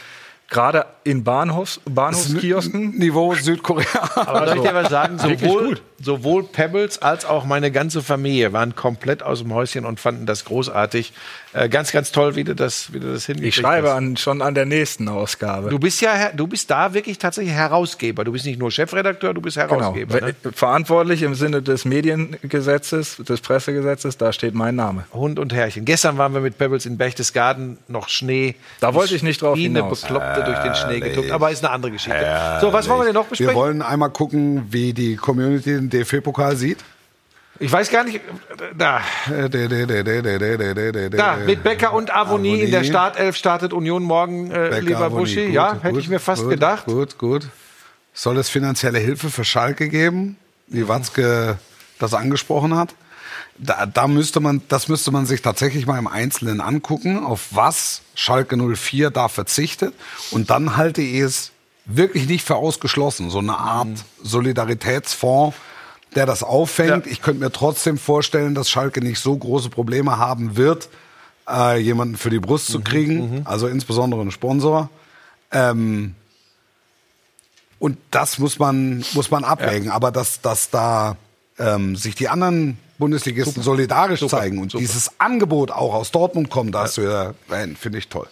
[0.50, 2.98] Gerade in Bahnhofs, Bahnhofskiosken.
[2.98, 3.86] Niveau Südkorea.
[4.14, 5.18] Aber soll ich dir was sagen?
[5.22, 5.82] Wirklich Sowohl, gut.
[6.04, 10.44] Sowohl Pebbles als auch meine ganze Familie waren komplett aus dem Häuschen und fanden das
[10.44, 11.12] großartig.
[11.54, 13.96] Äh, ganz, ganz toll, wie du das, wie du das hingekriegt Ich schreibe hast.
[13.96, 15.70] an, schon an der nächsten Ausgabe.
[15.70, 18.24] Du bist ja, du bist da wirklich tatsächlich Herausgeber.
[18.24, 19.70] Du bist nicht nur Chefredakteur, du bist Genau.
[19.80, 20.20] Herausgeber.
[20.20, 20.34] Ne?
[20.52, 25.04] Verantwortlich im Sinne des Mediengesetzes, des Pressegesetzes, da steht mein Name.
[25.12, 25.84] Hund und Herrchen.
[25.84, 28.56] Gestern waren wir mit Pebbles in Berchtesgaden, noch Schnee.
[28.80, 30.02] Da wollte ich nicht drauf Wie eine hinaus.
[30.02, 31.30] Bekloppte durch den Schnee getobt.
[31.30, 32.58] Aber ist eine andere Geschichte.
[32.60, 33.54] So, was wollen wir denn noch Wir besprechen?
[33.54, 36.78] wollen einmal gucken, wie die Community den DFB-Pokal sieht?
[37.60, 38.20] Ich weiß gar nicht.
[38.76, 39.00] Da.
[41.16, 45.46] Da, mit Becker und Avonie, in der Startelf startet Union morgen äh, Becker, Leverbuschi.
[45.48, 46.86] Ja, gut, hätte ich mir fast gut, gedacht.
[46.86, 47.46] Gut, gut.
[48.12, 50.36] Soll es finanzielle Hilfe für Schalke geben,
[50.66, 51.58] wie Watzke
[51.98, 52.94] das angesprochen hat?
[53.56, 58.02] Da, da müsste man, das müsste man sich tatsächlich mal im Einzelnen angucken, auf was
[58.16, 59.94] Schalke 04 da verzichtet.
[60.32, 61.52] Und dann halte ich es
[61.86, 65.56] wirklich nicht für ausgeschlossen, so eine Art Solidaritätsfonds
[66.14, 67.06] der das auffängt.
[67.06, 67.12] Ja.
[67.12, 70.88] Ich könnte mir trotzdem vorstellen, dass Schalke nicht so große Probleme haben wird,
[71.48, 74.90] äh, jemanden für die Brust zu kriegen, also insbesondere einen Sponsor.
[75.50, 76.14] Ähm,
[77.78, 79.90] und das muss man, muss man abwägen.
[79.90, 81.16] Aber dass, dass da
[81.58, 86.82] ähm, sich die anderen Bundesligisten solidarisch zeigen und dieses Angebot auch aus Dortmund kommt, da
[86.82, 88.28] hast du ja, nein, finde ich toll.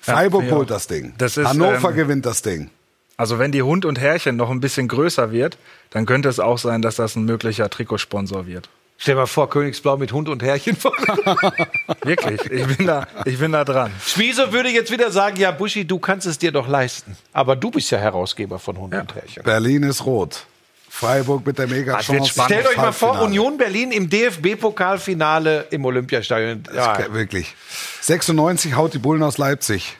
[0.00, 0.76] Freiburg Ja, holt ja.
[0.76, 1.14] das Ding.
[1.18, 2.70] Das ist, Hannover ähm, gewinnt das Ding.
[3.16, 5.56] Also wenn die Hund und Herrchen noch ein bisschen größer wird,
[5.90, 8.68] dann könnte es auch sein, dass das ein möglicher Trikotsponsor wird.
[8.98, 10.76] Stell dir mal vor, Königsblau mit Hund und Herrchen.
[12.02, 13.92] Wirklich, ich bin da, ich bin da dran.
[14.04, 17.16] Schmiese würde jetzt wieder sagen, ja, Buschi, du kannst es dir doch leisten.
[17.32, 19.42] Aber du bist ja Herausgeber von Hund und Herrchen.
[19.42, 20.46] Berlin ist rot.
[20.88, 22.40] Freiburg mit der mega Chance.
[22.44, 23.20] Stellt euch mal vor.
[23.20, 26.64] Union Berlin im DFB-Pokalfinale im Olympiastadion.
[26.74, 27.12] Ja, Ja.
[27.12, 27.54] Wirklich.
[28.00, 29.98] 96 haut die Bullen aus Leipzig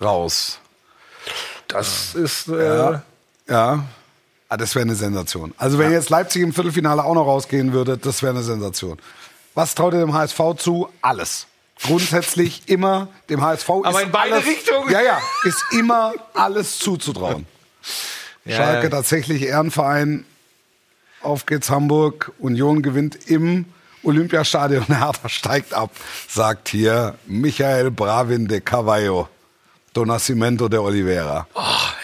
[0.00, 0.60] raus.
[1.68, 3.02] Das ist äh, Ja.
[3.48, 3.84] ja.
[4.48, 5.54] Ah, das wäre eine Sensation.
[5.56, 8.98] Also wenn jetzt Leipzig im Viertelfinale auch noch rausgehen würde, das wäre eine Sensation.
[9.54, 10.88] Was traut ihr dem HSV zu?
[11.00, 11.46] Alles.
[11.82, 14.90] Grundsätzlich immer dem HSV Aber in beide alles, Richtungen.
[14.90, 17.46] Ja, ja, ist immer alles zuzutrauen.
[18.46, 18.90] Ja, Schalke ja.
[18.90, 20.26] tatsächlich Ehrenverein.
[21.22, 22.30] Auf geht's Hamburg.
[22.38, 23.64] Union gewinnt im
[24.02, 24.84] Olympiastadion.
[24.88, 25.90] Hertha steigt ab,
[26.28, 29.30] sagt hier Michael Bravin de Cavallo.
[29.94, 31.46] Do Nascimento de Oliveira.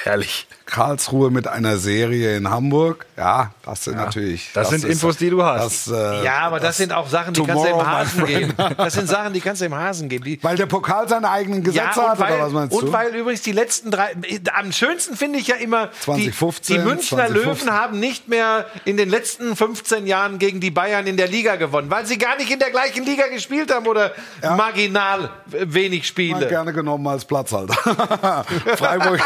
[0.05, 0.47] herrlich.
[0.71, 3.05] Karlsruhe mit einer Serie in Hamburg.
[3.17, 4.51] Ja, das sind natürlich.
[4.55, 5.89] das sind Infos, die du Das, hast.
[5.89, 8.55] äh, ja, aber das, sind auch Sachen, die kannst du im Hasen geben.
[8.77, 10.25] Das sind Sachen, die kannst du im Hasen geben.
[10.25, 12.87] Die, Weil der Pokal seine eigenen Gesetze ja, hat, und weil, oder was meinst und
[12.87, 12.93] du?
[12.93, 14.15] weil übrigens die letzten drei,
[14.55, 16.01] am schönsten finde ich ja immer, die,
[16.33, 17.67] 2015, die Münchner 2015.
[17.67, 21.57] Löwen haben nicht mehr in den letzten 15 Jahren gegen die Bayern in der Liga
[21.57, 24.13] gewonnen, weil sie gar nicht in der gleichen Liga gespielt haben oder
[24.57, 26.49] marginal wenig Mal Spiele.
[26.49, 27.75] gerne genommen als Platzhalter.
[28.77, 29.21] Freiburg,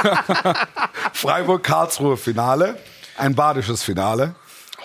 [1.13, 2.77] Freiburg Karlsruhe Finale,
[3.17, 4.35] ein badisches Finale.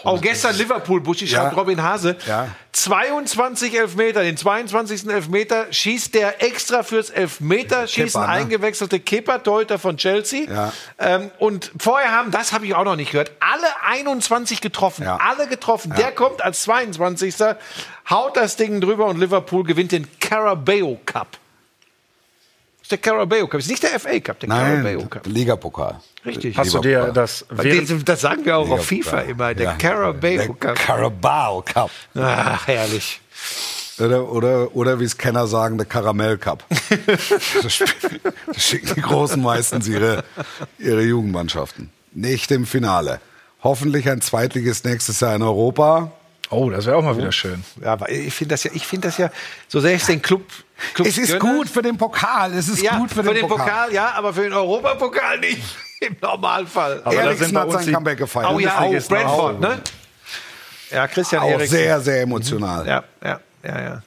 [0.04, 1.42] Auch gestern Liverpool, Buschi Ja.
[1.42, 2.16] schreibt Robin Hase.
[2.26, 2.48] Ja.
[2.72, 5.10] 22 Elfmeter, den 22.
[5.10, 8.28] Elfmeter schießt der extra fürs Elfmeterschießen Kepa, ne?
[8.32, 10.50] eingewechselte Kepa-Torhüter von Chelsea.
[10.50, 10.72] Ja.
[11.00, 15.04] Ähm, und vorher haben, das habe ich auch noch nicht gehört, alle 21 getroffen.
[15.04, 15.18] Ja.
[15.18, 15.94] Alle getroffen.
[15.98, 17.36] Der kommt als 22.
[18.10, 21.28] haut das Ding drüber und Liverpool gewinnt den Carabao Cup.
[22.90, 23.60] Das ist der Carabao Cup.
[23.60, 25.28] Ist nicht der FA Cup, der Carabao Nein, Cup.
[25.28, 26.00] Ligapokal.
[26.26, 26.58] Richtig.
[26.58, 27.46] Hast du dir das
[28.04, 28.84] Das, sagen wir auch auf.
[28.84, 29.74] FIFA immer, der Ja.
[29.76, 30.76] Carabao Der Cup.
[30.76, 31.92] Carabao Cup.
[32.16, 33.22] Ach, herrlich.
[34.00, 36.64] Oder, oder, oder wie es Kenner sagen, der Karamell Cup.
[37.62, 37.74] das
[38.58, 40.24] schicken die Großen meistens ihre,
[40.80, 41.92] ihre Jugendmannschaften.
[42.14, 43.20] Nicht im Finale.
[43.62, 46.12] Hoffentlich ein Zweitliges nächstes Jahr in Europa.
[46.52, 47.64] Oh, das wäre auch mal wieder schön.
[47.82, 49.30] Ja, aber ich finde das ja, ich finde das ja,
[49.68, 50.42] so sehr ich den Club,
[50.94, 52.54] Club Es ist gönne, gut für den Pokal.
[52.54, 53.94] Es ist ja, gut für, den, Pokal.
[53.94, 55.62] ja, aber für den Europapokal nicht
[56.00, 57.02] im Normalfall.
[57.04, 58.50] Aber da sind bei hat sein Comeback gefeiert.
[58.52, 59.60] oh ja, auch Bundesligisten Brentford, auch.
[59.60, 59.80] ne?
[60.92, 61.78] Ja, Christian Auch Eriksen.
[61.78, 62.88] sehr, sehr emotional.
[62.88, 64.02] Ja, ja, ja, ja.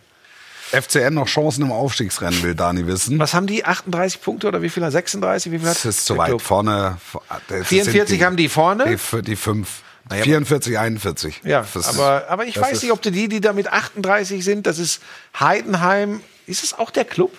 [0.72, 3.18] FCN noch Chancen im Aufstiegsrennen, will Dani wissen.
[3.18, 3.64] Was haben die?
[3.64, 4.90] 38 Punkte oder wie viel?
[4.90, 5.53] 36?
[5.53, 6.40] Wie viel hat Das ist zu weit Club?
[6.40, 6.97] vorne.
[7.49, 8.97] Das 44 sind haben die vorne?
[8.97, 9.82] Die, die fünf.
[10.14, 11.40] 44, 41.
[11.44, 14.78] Ja, Das aber, aber ich weiß nicht, ob die, die da mit 38 sind, das
[14.78, 15.02] ist
[15.38, 16.20] Heidenheim.
[16.46, 17.32] Ist es auch der Club?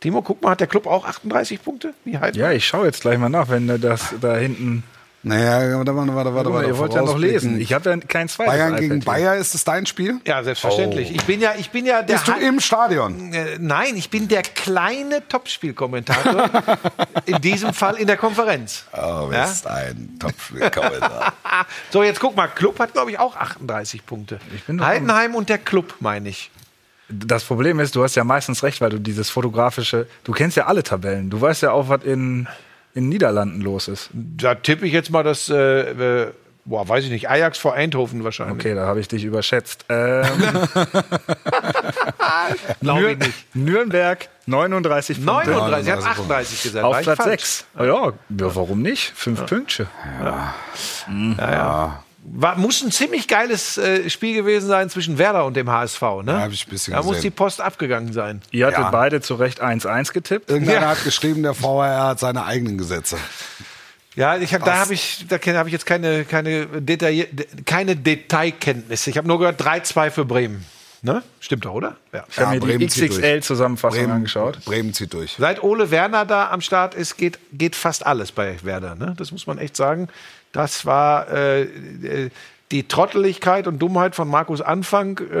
[0.00, 1.94] Timo, guck mal, hat der Club auch 38 Punkte?
[2.04, 2.50] Wie Heidenheim?
[2.50, 4.84] Ja, ich schaue jetzt gleich mal nach, wenn das da hinten.
[5.24, 6.52] Naja, warte, warte, warte, warte.
[6.52, 7.60] warte ihr wollt ja noch lesen.
[7.60, 8.52] Ich habe ja kein zweites.
[8.54, 9.00] Bayern gegen.
[9.00, 10.20] Bayer, ist es dein Spiel?
[10.24, 11.10] Ja, selbstverständlich.
[11.12, 13.32] Ich bin ja, ich bin ja der Bist du Hei- im Stadion?
[13.32, 16.48] Äh, Nein, ich bin der kleine Topspielkommentator.
[17.26, 18.84] in diesem Fall in der Konferenz.
[18.92, 19.46] Oh, Ja?
[19.46, 21.32] bist ein Top-Kommentar.
[21.90, 24.38] So, jetzt guck mal, Club hat, glaube ich, auch 38 Punkte.
[24.54, 26.50] Ich bin doch Heidenheim und der Club, meine ich.
[27.08, 30.06] Das Problem ist, du hast ja meistens recht, weil du dieses fotografische.
[30.24, 31.30] Du kennst ja alle Tabellen.
[31.30, 32.46] Du weißt ja auch, was in,
[32.94, 34.10] in Niederlanden los ist.
[34.12, 36.32] Da tippe ich jetzt mal das, äh, äh,
[36.64, 38.56] boah, weiß ich nicht, Ajax vor Eindhoven wahrscheinlich.
[38.66, 39.84] Okay, da habe ich dich überschätzt.
[39.88, 40.24] Ähm,
[42.80, 43.54] Glaube ich nicht.
[43.54, 45.50] Nürnberg 39 Punkte.
[45.50, 46.84] 39, ich habe 39 38 gesagt.
[46.84, 47.30] Auf Platz falsch?
[47.30, 47.64] 6.
[47.78, 48.12] Ja, ja,
[48.54, 49.12] warum nicht?
[49.14, 49.86] Fünf Pünktchen.
[52.24, 56.32] War, muss ein ziemlich geiles äh, Spiel gewesen sein zwischen Werder und dem HSV, ne?
[56.32, 57.22] Ja, hab ich ein bisschen da muss gesehen.
[57.22, 58.42] die Post abgegangen sein.
[58.50, 58.90] Ihr hattet Ja.
[58.90, 60.50] beide zu Recht 1-1 getippt.
[60.50, 60.88] Irgendeiner Ja.
[60.88, 63.16] hat geschrieben, der VRR hat seine eigenen Gesetze.
[64.16, 67.28] Ja, ich hab, da habe ich, da habe ich jetzt keine, keine, Detail,
[67.64, 69.10] keine Detailkenntnisse.
[69.10, 70.64] Ich habe nur gehört 3-2 für Bremen.
[71.00, 71.22] Ne?
[71.38, 71.96] Stimmt doch, oder?
[72.12, 72.24] Ja.
[72.28, 73.20] Ich habe Ja, mir Bremen die zieht durch.
[73.20, 74.64] XXL-Zusammenfassung Bremen, angeschaut.
[74.64, 75.36] Bremen zieht durch.
[75.38, 78.96] Seit Ole Werner da am Start ist, geht, geht fast alles bei Werder.
[78.96, 79.14] Ne?
[79.16, 80.08] Das muss man echt sagen.
[80.52, 82.30] Das war äh, äh,
[82.70, 85.34] die Trotteligkeit und Dummheit von Markus Anfang, äh,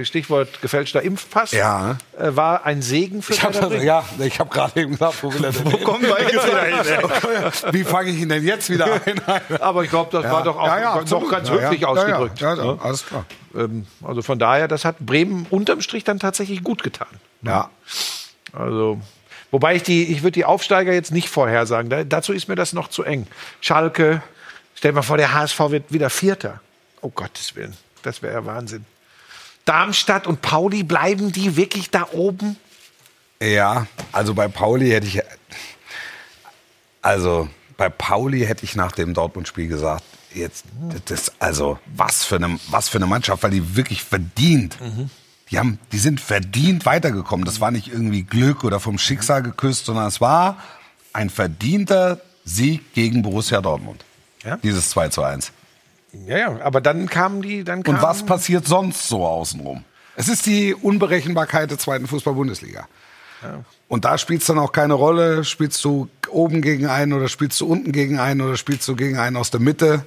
[0.00, 1.96] äh, Stichwort gefälschter Impfpass, Ja.
[2.16, 5.34] äh, war ein Segen für Ich hab, das, ja, ich habe gerade eben gesagt, wo
[5.34, 5.64] will er denn
[6.02, 7.72] wir jetzt wieder hin.
[7.72, 9.20] Wie fange ich ihn denn jetzt wieder ein?
[9.60, 11.62] Aber ich glaube, das war doch auch doch ganz Ja, ja.
[11.62, 12.40] höflich Ja, ausgedrückt.
[12.40, 13.24] Ja, ja, ja, alles klar.
[13.56, 17.08] Ähm, also von daher, das hat Bremen unterm Strich dann tatsächlich gut getan.
[17.42, 17.70] Ja.
[18.52, 19.00] Also,
[19.50, 21.90] wobei ich die, ich würde die Aufsteiger jetzt nicht vorhersagen.
[21.90, 23.26] Da, dazu ist mir das noch zu eng.
[23.60, 24.22] Schalke,
[24.78, 26.60] stell dir mal vor, der HSV wird wieder Vierter.
[27.00, 28.84] Oh Gottes Willen, das wäre ja Wahnsinn.
[29.64, 32.56] Darmstadt und Pauli, bleiben die wirklich da oben?
[33.42, 35.20] Ja, also bei Pauli hätte ich.
[37.02, 40.64] Also bei Pauli hätte ich nach dem Dortmund-Spiel gesagt, jetzt,
[41.06, 44.78] das, also was für, eine, was für eine Mannschaft, weil die wirklich verdient.
[45.50, 47.44] Die, haben, die sind verdient weitergekommen.
[47.44, 50.58] Das war nicht irgendwie Glück oder vom Schicksal geküsst, sondern es war
[51.12, 54.04] ein verdienter Sieg gegen Borussia Dortmund.
[54.44, 54.56] Ja.
[54.58, 55.52] Dieses 2 zu 1.
[56.26, 59.84] Ja, ja, aber dann kamen die, dann kamen, Und was passiert sonst so außenrum?
[60.16, 62.88] Es ist die Unberechenbarkeit der zweiten Fußball-Bundesliga.
[63.86, 67.60] Und da spielt es dann auch keine Rolle, spielst du oben gegen einen oder spielst
[67.60, 70.04] du unten gegen einen oder spielst du gegen einen aus der Mitte.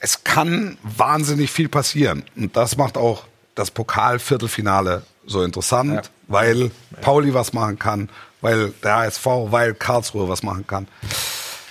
[0.00, 2.24] Es kann wahnsinnig viel passieren.
[2.36, 8.08] Und das macht auch das Pokalviertelfinale so interessant, weil Pauli was machen kann,
[8.40, 10.88] weil der HSV, weil Karlsruhe was machen kann,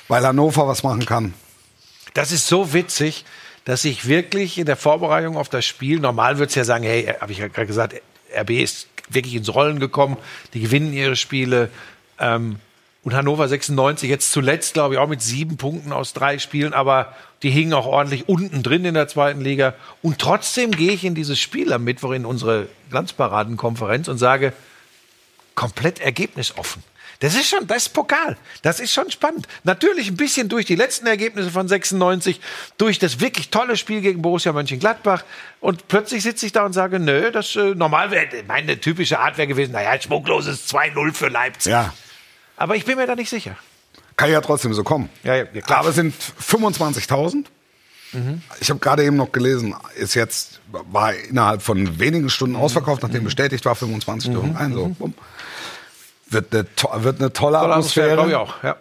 [0.07, 1.33] weil Hannover was machen kann.
[2.17, 3.25] Das ist so witzig,
[3.63, 7.13] dass ich wirklich in der Vorbereitung auf das Spiel, normal würde es ja sagen, hey,
[7.21, 7.93] habe ich ja gerade gesagt,
[8.35, 10.17] RB ist wirklich ins Rollen gekommen,
[10.55, 11.69] die gewinnen ihre Spiele.
[12.19, 12.55] Ähm,
[13.03, 17.15] und Hannover 96 jetzt zuletzt, glaube ich, auch mit sieben Punkten aus drei Spielen, aber
[17.43, 19.75] die hingen auch ordentlich unten drin in der zweiten Liga.
[20.01, 24.53] Und trotzdem gehe ich in dieses Spiel am Mittwoch in unsere Glanzparadenkonferenz und sage,
[25.53, 26.81] komplett ergebnisoffen.
[27.19, 28.37] Das ist schon, das ist Pokal.
[28.61, 29.47] Das ist schon spannend.
[29.63, 32.39] Natürlich ein bisschen durch die letzten Ergebnisse von 96,
[32.77, 35.23] durch das wirklich tolle Spiel gegen Borussia Mönchengladbach.
[35.59, 39.37] Und plötzlich sitze ich da und sage, nö, das äh, normal wäre, meine typische Art
[39.37, 41.71] wäre gewesen, naja, schmuckloses 2-0 für Leipzig.
[41.71, 41.93] Ja,
[42.55, 43.57] Aber ich bin mir da nicht sicher.
[44.15, 45.09] kann ja trotzdem so kommen.
[45.23, 45.79] Ja, ja, klar.
[45.79, 47.45] Aber es sind 25.000
[48.61, 53.23] Ich habe gerade eben noch gelesen, ist jetzt, war innerhalb von wenigen Stunden ausverkauft, nachdem
[53.23, 54.73] bestätigt war, 25 dürfen rein.
[54.73, 55.13] So, bumm.
[56.29, 56.65] Wird eine,
[57.03, 58.63] wird eine tolle, Tolle Atmosphäre, glaube ich auch.
[58.63, 58.75] Ja.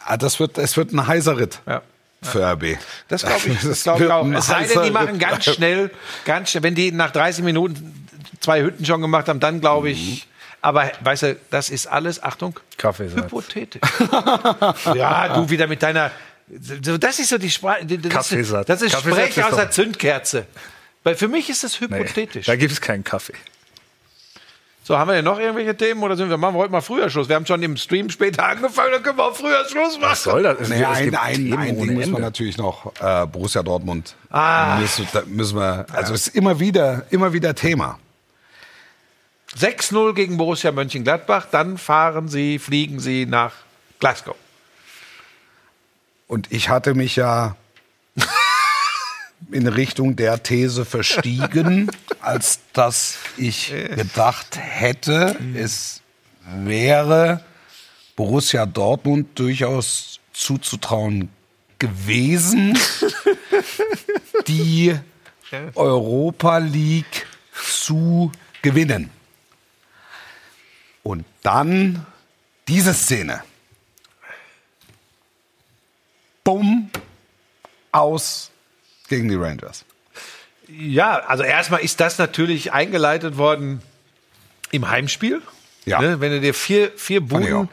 [0.00, 1.82] Ah, das wird, es wird ein heißer Ritt Ja.
[2.22, 2.78] für RB.
[3.08, 4.26] Das glaube ich, das glaub ich auch.
[4.32, 5.90] Es sei denn, die machen ganz schnell,
[6.24, 8.06] ganz schnell, wenn die nach 30 Minuten
[8.40, 10.26] zwei Hütten schon gemacht haben, dann glaube ich.
[10.62, 13.24] Aber weißt du, das ist alles, Achtung, Kaffeesatz.
[13.24, 13.80] hypothetisch.
[14.94, 16.10] ja, du wieder mit deiner.
[16.48, 17.86] Das ist so die Sprache.
[17.86, 20.46] Das das ist Kaffeesatz Sprech aus der Zündkerze.
[21.02, 22.44] Weil für mich ist das Nee, hypothetisch.
[22.46, 23.32] da gibt es keinen Kaffee.
[24.90, 27.08] So, haben wir denn noch irgendwelche Themen oder sind wir, machen wir heute mal früher
[27.10, 27.28] Schluss?
[27.28, 30.10] Wir haben schon im Stream später angefangen, dann können wir auch früher Schluss machen.
[30.10, 30.68] Was soll das?
[30.68, 34.16] Nee, es ein, ein, ein Ding müssen wir natürlich noch, äh, Borussia Dortmund.
[34.30, 34.80] Ah.
[34.80, 38.00] Müssen, da müssen wir, also es ist immer wieder, immer wieder Thema.
[39.56, 43.52] 6-0 gegen Borussia Mönchengladbach, dann fahren sie, fliegen sie nach
[44.00, 44.34] Glasgow.
[46.26, 47.54] Und ich hatte mich ja
[49.52, 51.90] in Richtung der These verstiegen,
[52.20, 56.02] als dass ich gedacht hätte, es
[56.44, 57.44] wäre
[58.16, 61.30] Borussia Dortmund durchaus zuzutrauen
[61.78, 62.78] gewesen,
[64.46, 64.96] die
[65.74, 68.30] Europa League zu
[68.62, 69.10] gewinnen.
[71.02, 72.06] Und dann
[72.68, 73.42] diese Szene.
[76.44, 76.90] Bumm,
[77.92, 78.50] aus
[79.10, 79.84] gegen die Rangers.
[80.68, 83.82] Ja, also erstmal ist das natürlich eingeleitet worden
[84.70, 85.42] im Heimspiel.
[85.84, 86.00] Ja.
[86.00, 87.68] Ne, wenn du dir vier, vier Buden.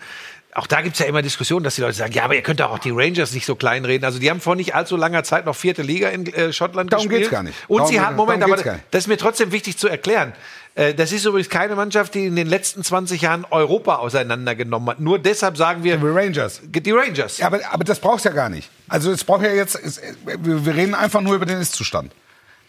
[0.53, 0.65] auch.
[0.65, 2.71] Da gibt es ja immer Diskussionen, dass die Leute sagen, ja, aber ihr könnt doch
[2.71, 4.03] auch die Rangers nicht so klein reden.
[4.05, 7.03] Also die haben vor nicht allzu langer Zeit noch vierte Liga in äh, Schottland Darum
[7.05, 7.21] gespielt.
[7.23, 7.55] geht's gar nicht.
[7.67, 10.33] Und Darum sie geht- haben, Moment, darum aber das ist mir trotzdem wichtig zu erklären.
[10.77, 14.99] Äh, Das ist übrigens keine Mannschaft, die in den letzten 20 Jahren Europa auseinandergenommen hat.
[14.99, 16.61] Nur deshalb sagen wir, Die Rangers.
[16.63, 17.39] die Rangers.
[17.39, 18.69] Ja, aber, aber das brauchst ja gar nicht.
[18.87, 19.79] Also es braucht ja jetzt,
[20.25, 22.13] wir reden einfach nur über den Ist-Zustand.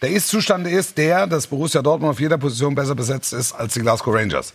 [0.00, 3.80] Der Ist-Zustand ist der, dass Borussia Dortmund auf jeder Position besser besetzt ist als die
[3.80, 4.54] Glasgow Rangers.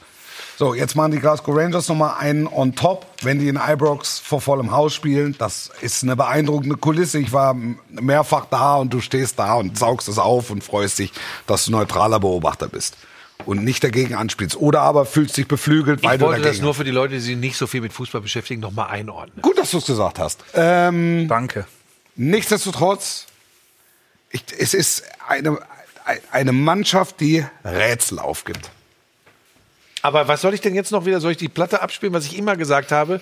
[0.57, 4.39] So, jetzt machen die Glasgow Rangers nochmal einen on top, wenn die in Ibrox vor
[4.39, 5.35] vollem Haus spielen.
[5.37, 7.19] Das ist eine beeindruckende Kulisse.
[7.19, 7.55] Ich war
[7.89, 11.11] mehrfach da und du stehst da und saugst es auf und freust dich,
[11.45, 12.95] dass du neutraler Beobachter bist
[13.45, 14.55] und nicht dagegen anspielst.
[14.57, 17.15] Oder aber fühlst dich beflügelt, weil Ich du wollte dagegen das nur für die Leute,
[17.15, 19.41] die sich nicht so viel mit Fußball beschäftigen, nochmal einordnen.
[19.41, 20.43] Gut, dass du es gesagt hast.
[20.53, 21.65] Ähm, Danke.
[22.15, 23.27] Nichtsdestotrotz,
[24.29, 25.57] ich, es ist eine,
[26.31, 28.69] eine Mannschaft, die Rätsel aufgibt.
[30.01, 31.21] Aber was soll ich denn jetzt noch wieder?
[31.21, 33.21] Soll ich die Platte abspielen, was ich immer gesagt habe?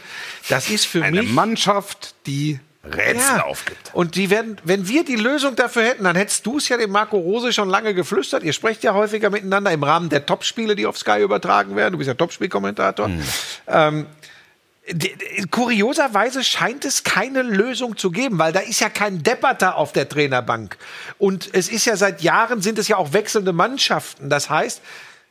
[0.49, 1.32] Das ist für Eine mich.
[1.32, 3.92] Mannschaft, die Rätsel aufgibt.
[3.94, 6.90] Und die werden, wenn wir die Lösung dafür hätten, dann hättest du es ja dem
[6.90, 8.42] Marco Rose schon lange geflüstert.
[8.42, 11.92] Ihr sprecht ja häufiger miteinander im Rahmen der Topspiele, die auf Sky übertragen werden.
[11.92, 13.10] Du bist ja Topspielkommentator.
[13.68, 14.08] Ähm,
[14.90, 19.76] d- d- Kurioserweise scheint es keine Lösung zu geben, weil da ist ja kein Depperter
[19.76, 20.78] auf der Trainerbank.
[21.20, 24.30] Und es ist ja seit Jahren sind es ja auch wechselnde Mannschaften.
[24.32, 24.82] Das heißt,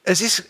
[0.03, 0.45] es ist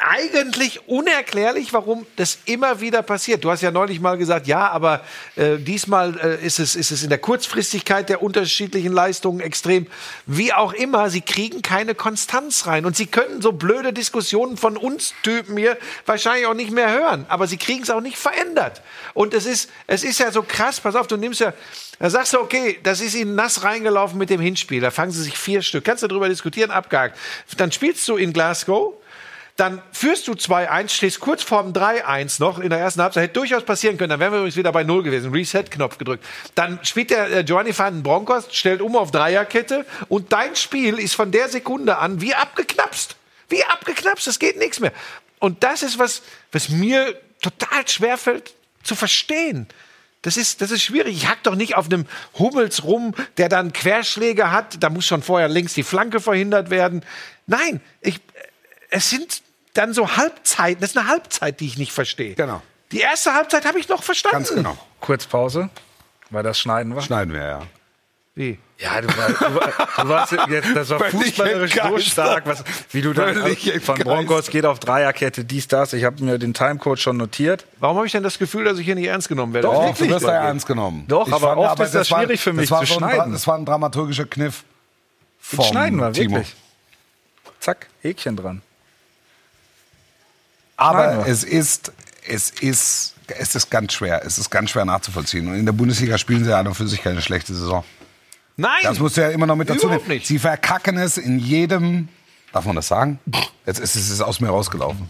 [0.00, 3.44] eigentlich unerklärlich, warum das immer wieder passiert.
[3.44, 5.02] Du hast ja neulich mal gesagt, ja, aber
[5.36, 9.86] äh, diesmal äh, ist, es, ist es in der Kurzfristigkeit der unterschiedlichen Leistungen extrem.
[10.24, 12.86] Wie auch immer, sie kriegen keine Konstanz rein.
[12.86, 15.76] Und sie können so blöde Diskussionen von uns Typen hier
[16.06, 17.26] wahrscheinlich auch nicht mehr hören.
[17.28, 18.80] Aber sie kriegen es auch nicht verändert.
[19.12, 21.52] Und es ist, es ist ja so krass, pass auf, du nimmst ja,
[21.98, 24.80] da sagst du, okay, das ist ihnen nass reingelaufen mit dem Hinspiel.
[24.80, 25.84] Da fangen sie sich vier Stück.
[25.84, 27.18] Kannst du darüber diskutieren, abgehakt.
[27.56, 28.94] Dann spielst du in Glasgow.
[29.56, 33.22] Dann führst du 2-1, stehst kurz vorm 3-1 noch in der ersten Halbzeit.
[33.24, 34.10] Hätte durchaus passieren können.
[34.10, 35.30] Dann wären wir übrigens wieder bei Null gewesen.
[35.32, 36.24] Reset-Knopf gedrückt.
[36.56, 39.86] Dann spielt der äh, Giovanni van den Bronckhorst, stellt um auf Dreierkette.
[40.08, 43.14] Und dein Spiel ist von der Sekunde an wie abgeknapst.
[43.48, 44.26] Wie abgeknapst.
[44.26, 44.92] Es geht nichts mehr.
[45.38, 49.68] Und das ist was, was mir total schwerfällt zu verstehen.
[50.24, 51.14] Das ist, das ist schwierig.
[51.14, 52.06] Ich hack doch nicht auf einem
[52.38, 54.82] Hummels rum, der dann Querschläge hat.
[54.82, 57.04] Da muss schon vorher links die Flanke verhindert werden.
[57.46, 58.20] Nein, ich,
[58.88, 59.42] es sind
[59.74, 60.80] dann so Halbzeiten.
[60.80, 62.34] Das ist eine Halbzeit, die ich nicht verstehe.
[62.36, 62.62] Genau.
[62.90, 64.38] Die erste Halbzeit habe ich noch verstanden.
[64.38, 64.78] Ganz genau.
[65.00, 65.68] Kurz Pause,
[66.30, 67.02] weil das Schneiden war.
[67.02, 67.62] Schneiden wir, ja.
[68.36, 68.58] Wie?
[68.78, 73.00] Ja, du, war, du, war, du warst jetzt, das war fußballerisch so stark, was, wie
[73.00, 73.94] du dann Völlig von.
[73.96, 75.92] Broncos geht auf Dreierkette, dies, das.
[75.92, 77.64] Ich habe mir den Timecode schon notiert.
[77.78, 79.68] Warum habe ich denn das Gefühl, dass ich hier nicht ernst genommen werde?
[79.68, 80.46] Doch, du wirst da dir.
[80.48, 81.04] ernst genommen.
[81.06, 83.32] Doch, aber oft ist das war- schwierig für mich das war zu so ein schneiden.
[83.32, 84.64] Das war ein dramaturgischer Kniff.
[85.38, 86.36] Vom Schneiden wir, Timo.
[86.36, 86.56] wirklich.
[87.60, 88.62] Zack, Häkchen dran.
[90.76, 91.92] Aber es ist,
[92.26, 94.22] es ist, es ist ganz schwer.
[94.24, 95.46] Es ist ganz schwer nachzuvollziehen.
[95.46, 97.84] Und in der Bundesliga spielen sie ja an und für sich keine schlechte Saison.
[98.56, 98.80] Nein!
[98.82, 100.20] Das musst du ja immer noch mit dazu nehmen.
[100.22, 102.08] Sie verkacken es in jedem.
[102.52, 103.18] Darf man das sagen?
[103.66, 105.08] Jetzt ist es aus mir rausgelaufen.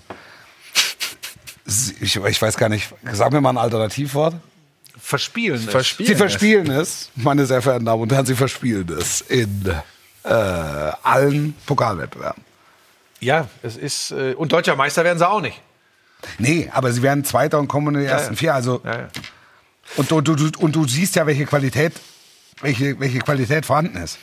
[2.00, 2.92] Ich, ich weiß gar nicht.
[3.12, 4.34] Sag mir mal ein Alternativwort.
[4.98, 5.56] verspielen.
[5.56, 5.64] es.
[5.64, 6.08] Verspielen.
[6.08, 9.74] Sie verspielen es, meine sehr verehrten Damen und Herren, sie verspielen es in
[10.24, 12.42] äh, allen Pokalwettbewerben.
[13.20, 14.10] Ja, es ist.
[14.10, 15.60] Äh, und deutscher Meister werden sie auch nicht.
[16.38, 18.38] Nee, aber sie werden Zweiter und kommen in die ersten ja.
[18.38, 18.54] vier.
[18.54, 19.08] Also, Ja, ja.
[19.96, 21.92] und, du, du, und du siehst ja, welche Qualität,
[22.60, 24.18] welche, welche Qualität vorhanden ist.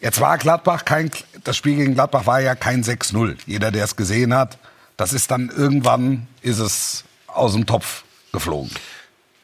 [0.00, 1.10] Jetzt war Gladbach kein,
[1.44, 3.36] das Spiel gegen Gladbach war ja kein 6-0.
[3.46, 4.58] Jeder, der es gesehen hat,
[4.96, 8.70] das ist dann irgendwann, ist es aus dem Topf geflogen.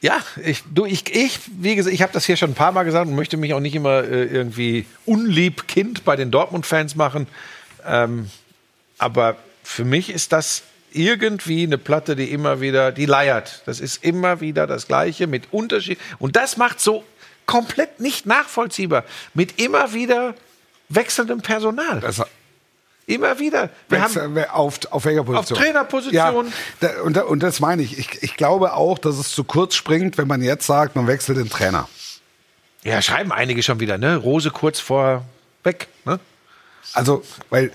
[0.00, 2.82] Ja, ich, du, ich, ich, wie gesagt, ich habe das hier schon ein paar Mal
[2.82, 7.28] gesagt und möchte mich auch nicht immer äh, irgendwie unlieb Kind bei den Dortmund-Fans machen.
[7.86, 8.28] Ähm,
[8.98, 13.62] aber für mich ist das irgendwie eine Platte, die immer wieder, die leiert.
[13.66, 15.98] Das ist immer wieder das Gleiche mit Unterschied.
[16.18, 17.04] Und das macht so
[17.46, 19.04] komplett nicht nachvollziehbar.
[19.34, 20.34] Mit immer wieder
[20.88, 22.00] wechselndem Personal.
[22.00, 22.22] Das,
[23.06, 23.68] Immer wieder.
[23.88, 25.58] Wir haben, auf, auf welcher Position?
[25.58, 26.14] Trainerposition.
[26.14, 26.32] Ja,
[26.80, 27.98] da, und, und das meine ich.
[27.98, 28.22] ich.
[28.22, 31.50] Ich glaube auch, dass es zu kurz springt, wenn man jetzt sagt, man wechselt den
[31.50, 31.88] Trainer.
[32.84, 34.16] ja, schreiben einige schon wieder, ne?
[34.16, 35.24] Rose kurz vor
[35.64, 36.20] weg, ne?
[36.94, 37.72] Also, weil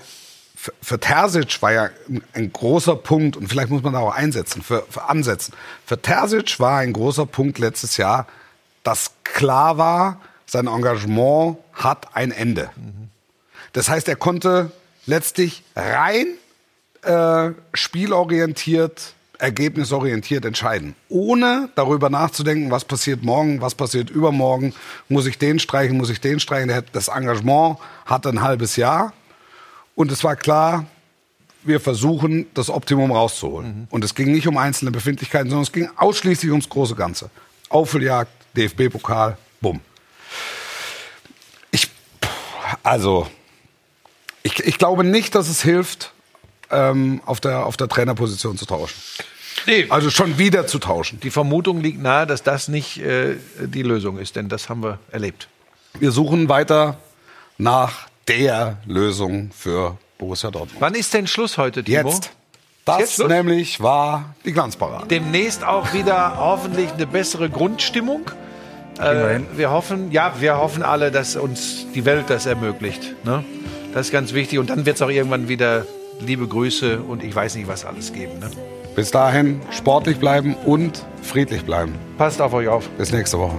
[0.56, 4.14] für, für Terzic war ja ein, ein großer Punkt, und vielleicht muss man da auch
[4.14, 5.52] einsetzen, für, für ansetzen.
[5.84, 8.26] Für Terzic war ein großer Punkt letztes Jahr,
[8.88, 12.70] dass klar war, sein Engagement hat ein Ende.
[13.74, 14.72] Das heißt, er konnte
[15.04, 16.26] letztlich rein
[17.02, 20.94] äh, spielorientiert, ergebnisorientiert entscheiden.
[21.10, 24.72] Ohne darüber nachzudenken, was passiert morgen, was passiert übermorgen,
[25.10, 26.72] muss ich den streichen, muss ich den streichen.
[26.94, 27.76] Das Engagement
[28.06, 29.12] hatte ein halbes Jahr.
[29.94, 30.86] Und es war klar,
[31.62, 33.86] wir versuchen, das Optimum rauszuholen.
[33.90, 37.28] Und es ging nicht um einzelne Befindlichkeiten, sondern es ging ausschließlich ums große Ganze.
[37.68, 39.80] Aufholjagd, DFB-Pokal, bumm.
[41.70, 41.90] Ich,
[42.82, 43.26] also,
[44.42, 46.12] ich, ich glaube nicht, dass es hilft,
[46.70, 48.96] ähm, auf, der, auf der Trainerposition zu tauschen.
[49.66, 51.20] Nee, Also schon wieder zu tauschen.
[51.20, 54.98] Die Vermutung liegt nahe, dass das nicht äh, die Lösung ist, denn das haben wir
[55.10, 55.48] erlebt.
[55.98, 56.98] Wir suchen weiter
[57.58, 60.80] nach der Lösung für Borussia Dortmund.
[60.80, 62.10] Wann ist denn Schluss heute, Timo?
[62.10, 62.30] Jetzt.
[62.84, 65.06] Das Jetzt nämlich war die Glanzparade.
[65.08, 68.30] Demnächst auch wieder hoffentlich eine bessere Grundstimmung.
[68.98, 73.14] Wir Äh, wir hoffen, ja, wir hoffen alle, dass uns die Welt das ermöglicht.
[73.24, 73.44] Ne?
[73.94, 74.58] Das ist ganz wichtig.
[74.58, 75.86] Und dann wird es auch irgendwann wieder
[76.20, 78.38] liebe Grüße und ich weiß nicht, was alles geben.
[78.40, 78.50] Ne?
[78.96, 81.94] Bis dahin sportlich bleiben und friedlich bleiben.
[82.16, 82.88] Passt auf euch auf.
[82.90, 83.56] Bis nächste Woche.